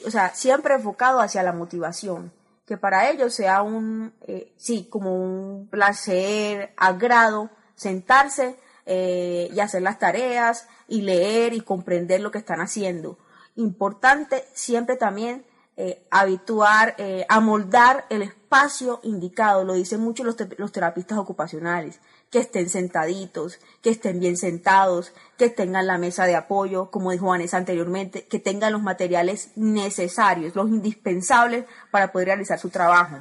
o 0.05 0.11
sea, 0.11 0.29
siempre 0.35 0.75
enfocado 0.75 1.19
hacia 1.21 1.43
la 1.43 1.53
motivación, 1.53 2.33
que 2.65 2.77
para 2.77 3.09
ellos 3.09 3.33
sea 3.33 3.61
un, 3.61 4.13
eh, 4.21 4.53
sí, 4.57 4.87
como 4.89 5.15
un 5.15 5.67
placer, 5.67 6.73
agrado, 6.77 7.49
sentarse 7.75 8.55
eh, 8.85 9.49
y 9.53 9.59
hacer 9.59 9.81
las 9.81 9.99
tareas 9.99 10.67
y 10.87 11.01
leer 11.01 11.53
y 11.53 11.61
comprender 11.61 12.21
lo 12.21 12.31
que 12.31 12.39
están 12.39 12.59
haciendo. 12.59 13.17
Importante 13.55 14.43
siempre 14.53 14.97
también 14.97 15.45
eh, 15.77 16.05
habituar, 16.09 16.95
eh, 16.97 17.25
amoldar 17.29 18.05
el 18.09 18.21
espacio 18.21 18.99
indicado, 19.03 19.63
lo 19.63 19.73
dicen 19.73 19.99
mucho 20.01 20.23
los, 20.23 20.35
te- 20.37 20.45
terapistas 20.45 21.17
ocupacionales, 21.17 21.99
que 22.29 22.39
estén 22.39 22.69
sentaditos, 22.69 23.59
que 23.81 23.89
estén 23.91 24.19
bien 24.19 24.37
sentados, 24.37 25.11
que 25.37 25.49
tengan 25.49 25.87
la 25.87 25.97
mesa 25.97 26.25
de 26.25 26.35
apoyo, 26.35 26.89
como 26.91 27.11
dijo 27.11 27.27
Vanessa 27.27 27.57
anteriormente, 27.57 28.25
que 28.25 28.39
tengan 28.39 28.73
los 28.73 28.81
materiales 28.81 29.49
necesarios, 29.55 30.55
los 30.55 30.69
indispensables 30.69 31.65
para 31.91 32.11
poder 32.11 32.27
realizar 32.29 32.59
su 32.59 32.69
trabajo. 32.69 33.17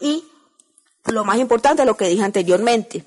Y 0.00 0.24
lo 1.06 1.24
más 1.24 1.38
importante, 1.38 1.84
lo 1.84 1.96
que 1.96 2.08
dije 2.08 2.22
anteriormente, 2.22 3.04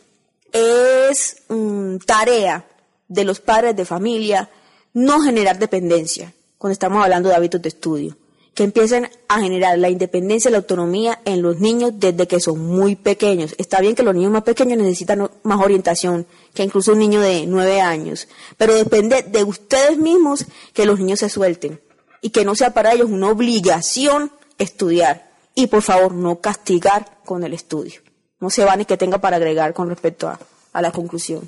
es 0.52 1.44
mm, 1.50 1.98
tarea 2.00 2.66
de 3.08 3.24
los 3.24 3.40
padres 3.40 3.76
de 3.76 3.86
familia 3.86 4.50
no 4.94 5.22
generar 5.22 5.58
dependencia 5.60 6.34
cuando 6.58 6.74
estamos 6.74 7.04
hablando 7.04 7.30
de 7.30 7.36
hábitos 7.36 7.62
de 7.62 7.70
estudio, 7.70 8.18
que 8.58 8.64
empiecen 8.64 9.08
a 9.28 9.40
generar 9.40 9.78
la 9.78 9.88
independencia 9.88 10.50
y 10.50 10.52
la 10.52 10.58
autonomía 10.58 11.22
en 11.26 11.44
los 11.44 11.60
niños 11.60 11.92
desde 11.94 12.28
que 12.28 12.40
son 12.40 12.58
muy 12.58 12.96
pequeños. 12.96 13.54
Está 13.60 13.82
bien 13.82 13.94
que 13.94 14.02
los 14.02 14.16
niños 14.16 14.32
más 14.32 14.42
pequeños 14.42 14.80
necesitan 14.80 15.30
más 15.44 15.62
orientación 15.62 16.26
que 16.56 16.64
incluso 16.64 16.94
un 16.94 16.98
niño 16.98 17.22
de 17.22 17.46
nueve 17.46 17.82
años, 17.82 18.28
pero 18.58 18.74
depende 18.74 19.22
de 19.22 19.44
ustedes 19.44 20.00
mismos 20.00 20.48
que 20.74 20.88
los 20.88 20.98
niños 20.98 21.20
se 21.20 21.30
suelten 21.30 21.80
y 22.20 22.32
que 22.32 22.46
no 22.46 22.56
sea 22.56 22.74
para 22.74 22.94
ellos 22.94 23.12
una 23.12 23.30
obligación 23.30 24.32
estudiar 24.58 25.30
y 25.54 25.68
por 25.68 25.84
favor 25.84 26.16
no 26.16 26.42
castigar 26.42 27.20
con 27.26 27.44
el 27.44 27.54
estudio. 27.54 28.02
No 28.40 28.50
se 28.50 28.66
van 28.66 28.82
y 28.82 28.86
que 28.86 28.98
tenga 28.98 29.20
para 29.20 29.38
agregar 29.38 29.76
con 29.76 29.88
respecto 29.88 30.30
a, 30.30 30.40
a 30.74 30.82
la 30.82 30.92
conclusión. 30.92 31.48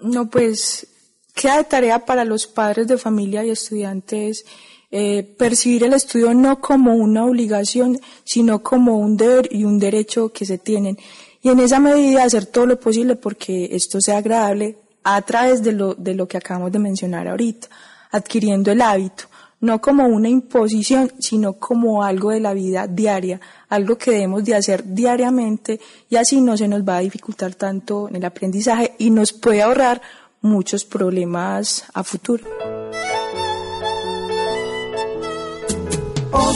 No, 0.00 0.30
pues 0.30 0.86
queda 1.34 1.58
de 1.58 1.64
tarea 1.64 2.06
para 2.06 2.24
los 2.24 2.46
padres 2.46 2.88
de 2.88 2.96
familia 2.96 3.44
y 3.44 3.50
estudiantes 3.50 4.46
eh, 4.90 5.22
percibir 5.22 5.84
el 5.84 5.94
estudio 5.94 6.32
no 6.34 6.60
como 6.60 6.94
una 6.94 7.24
obligación, 7.24 8.00
sino 8.24 8.62
como 8.62 8.98
un 8.98 9.16
deber 9.16 9.48
y 9.50 9.64
un 9.64 9.78
derecho 9.78 10.30
que 10.32 10.44
se 10.44 10.58
tienen. 10.58 10.96
Y 11.42 11.48
en 11.48 11.60
esa 11.60 11.80
medida 11.80 12.24
hacer 12.24 12.46
todo 12.46 12.66
lo 12.66 12.78
posible 12.78 13.16
porque 13.16 13.68
esto 13.72 14.00
sea 14.00 14.18
agradable 14.18 14.78
a 15.04 15.22
través 15.22 15.62
de 15.62 15.72
lo, 15.72 15.94
de 15.94 16.14
lo 16.14 16.26
que 16.26 16.36
acabamos 16.36 16.72
de 16.72 16.78
mencionar 16.78 17.28
ahorita, 17.28 17.68
adquiriendo 18.10 18.72
el 18.72 18.80
hábito, 18.80 19.24
no 19.60 19.80
como 19.80 20.06
una 20.06 20.28
imposición, 20.28 21.12
sino 21.18 21.54
como 21.54 22.02
algo 22.02 22.30
de 22.30 22.40
la 22.40 22.54
vida 22.54 22.86
diaria, 22.86 23.40
algo 23.68 23.96
que 23.96 24.10
debemos 24.10 24.44
de 24.44 24.54
hacer 24.54 24.84
diariamente 24.84 25.80
y 26.08 26.16
así 26.16 26.40
no 26.40 26.56
se 26.56 26.68
nos 26.68 26.82
va 26.82 26.96
a 26.96 27.00
dificultar 27.00 27.54
tanto 27.54 28.08
en 28.08 28.16
el 28.16 28.24
aprendizaje 28.24 28.94
y 28.98 29.10
nos 29.10 29.32
puede 29.32 29.62
ahorrar 29.62 30.02
muchos 30.40 30.84
problemas 30.84 31.84
a 31.94 32.02
futuro. 32.02 32.44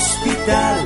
Hospital 0.01 0.79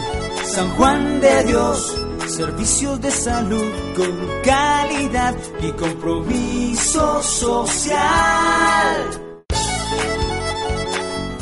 San 0.44 0.70
Juan 0.70 1.20
de 1.20 1.44
Dios, 1.44 1.96
servicios 2.26 3.00
de 3.00 3.12
salud 3.12 3.72
con 3.94 4.12
calidad 4.42 5.36
y 5.62 5.70
compromiso 5.70 7.22
social. 7.22 8.00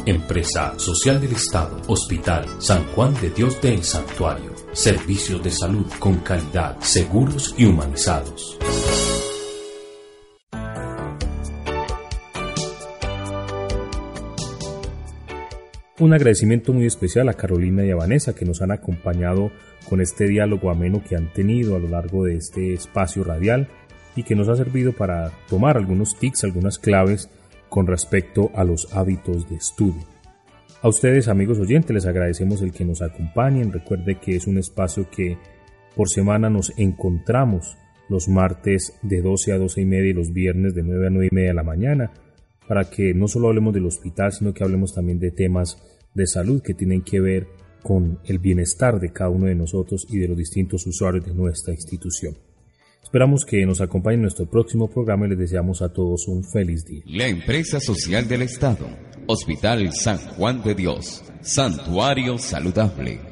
Empresa 0.05 0.75
Social 0.79 1.19
del 1.19 1.33
Estado, 1.33 1.81
Hospital 1.87 2.47
San 2.59 2.85
Juan 2.89 3.15
de 3.23 3.31
Dios 3.31 3.59
del 3.63 3.83
Santuario, 3.83 4.53
servicios 4.73 5.43
de 5.43 5.51
salud 5.51 5.87
con 5.99 6.17
calidad, 6.17 6.79
seguros 6.81 7.55
y 7.57 7.65
humanizados. 7.65 8.59
Un 16.03 16.13
agradecimiento 16.15 16.73
muy 16.73 16.85
especial 16.85 17.29
a 17.29 17.35
Carolina 17.35 17.87
y 17.87 17.93
a 17.93 17.95
Vanessa 17.95 18.35
que 18.35 18.45
nos 18.45 18.61
han 18.61 18.73
acompañado 18.73 19.53
con 19.89 20.01
este 20.01 20.27
diálogo 20.27 20.69
ameno 20.69 21.01
que 21.09 21.15
han 21.15 21.33
tenido 21.33 21.77
a 21.77 21.79
lo 21.79 21.87
largo 21.87 22.25
de 22.25 22.35
este 22.35 22.75
espacio 22.75 23.23
radial 23.23 23.69
y 24.17 24.25
que 24.25 24.35
nos 24.35 24.49
ha 24.49 24.57
servido 24.57 24.95
para 24.95 25.31
tomar 25.49 25.77
algunos 25.77 26.19
tics, 26.19 26.43
algunas 26.43 26.81
claves 26.81 27.31
con 27.69 27.87
respecto 27.87 28.51
a 28.57 28.65
los 28.65 28.93
hábitos 28.93 29.49
de 29.49 29.55
estudio. 29.55 30.03
A 30.83 30.89
ustedes, 30.89 31.29
amigos 31.29 31.61
oyentes, 31.61 31.95
les 31.95 32.07
agradecemos 32.07 32.63
el 32.63 32.73
que 32.73 32.85
nos 32.85 33.01
acompañen. 33.01 33.73
Recuerde 33.73 34.19
que 34.19 34.35
es 34.35 34.49
un 34.49 34.59
espacio 34.59 35.09
que 35.09 35.39
por 35.95 36.09
semana 36.09 36.51
nos 36.51 36.77
encontramos 36.79 37.77
los 38.09 38.27
martes 38.27 38.99
de 39.03 39.23
12 39.23 39.53
a 39.53 39.59
12 39.59 39.83
y 39.83 39.85
media 39.85 40.11
y 40.11 40.15
los 40.15 40.33
viernes 40.33 40.75
de 40.75 40.83
9 40.83 41.07
a 41.07 41.11
9 41.11 41.29
y 41.31 41.35
media 41.35 41.51
de 41.51 41.55
la 41.55 41.63
mañana 41.63 42.11
para 42.67 42.89
que 42.89 43.15
no 43.15 43.29
solo 43.29 43.49
hablemos 43.49 43.75
del 43.75 43.87
hospital, 43.87 44.33
sino 44.33 44.55
que 44.55 44.65
hablemos 44.65 44.95
también 44.95 45.19
de 45.19 45.31
temas 45.31 45.77
de 46.15 46.27
salud 46.27 46.63
que 46.63 46.75
tienen 46.75 47.03
que 47.03 47.21
ver 47.21 47.49
con 47.83 48.21
el 48.25 48.39
bienestar 48.39 49.01
de 49.01 49.13
cada 49.13 49.31
uno 49.31 49.47
de 49.47 49.55
nosotros 49.55 50.07
y 50.09 50.19
de 50.19 50.29
los 50.29 50.37
distintos 50.37 50.87
usuarios 50.87 51.25
de 51.25 51.35
nuestra 51.35 51.75
institución. 51.75 52.37
Esperamos 53.03 53.45
que 53.45 53.67
nos 53.67 53.81
acompañen 53.81 54.21
en 54.21 54.23
nuestro 54.23 54.47
próximo 54.47 54.89
programa 54.89 55.27
y 55.27 55.31
les 55.31 55.39
deseamos 55.39 55.83
a 55.83 55.93
todos 55.93 56.29
un 56.29 56.45
feliz 56.45 56.85
día. 56.85 57.03
La 57.07 57.27
empresa 57.27 57.81
social 57.81 58.29
del 58.29 58.43
Estado, 58.43 58.87
Hospital 59.27 59.93
San 59.93 60.19
Juan 60.19 60.63
de 60.63 60.75
Dios, 60.75 61.25
Santuario 61.43 62.39
Saludable 62.39 63.32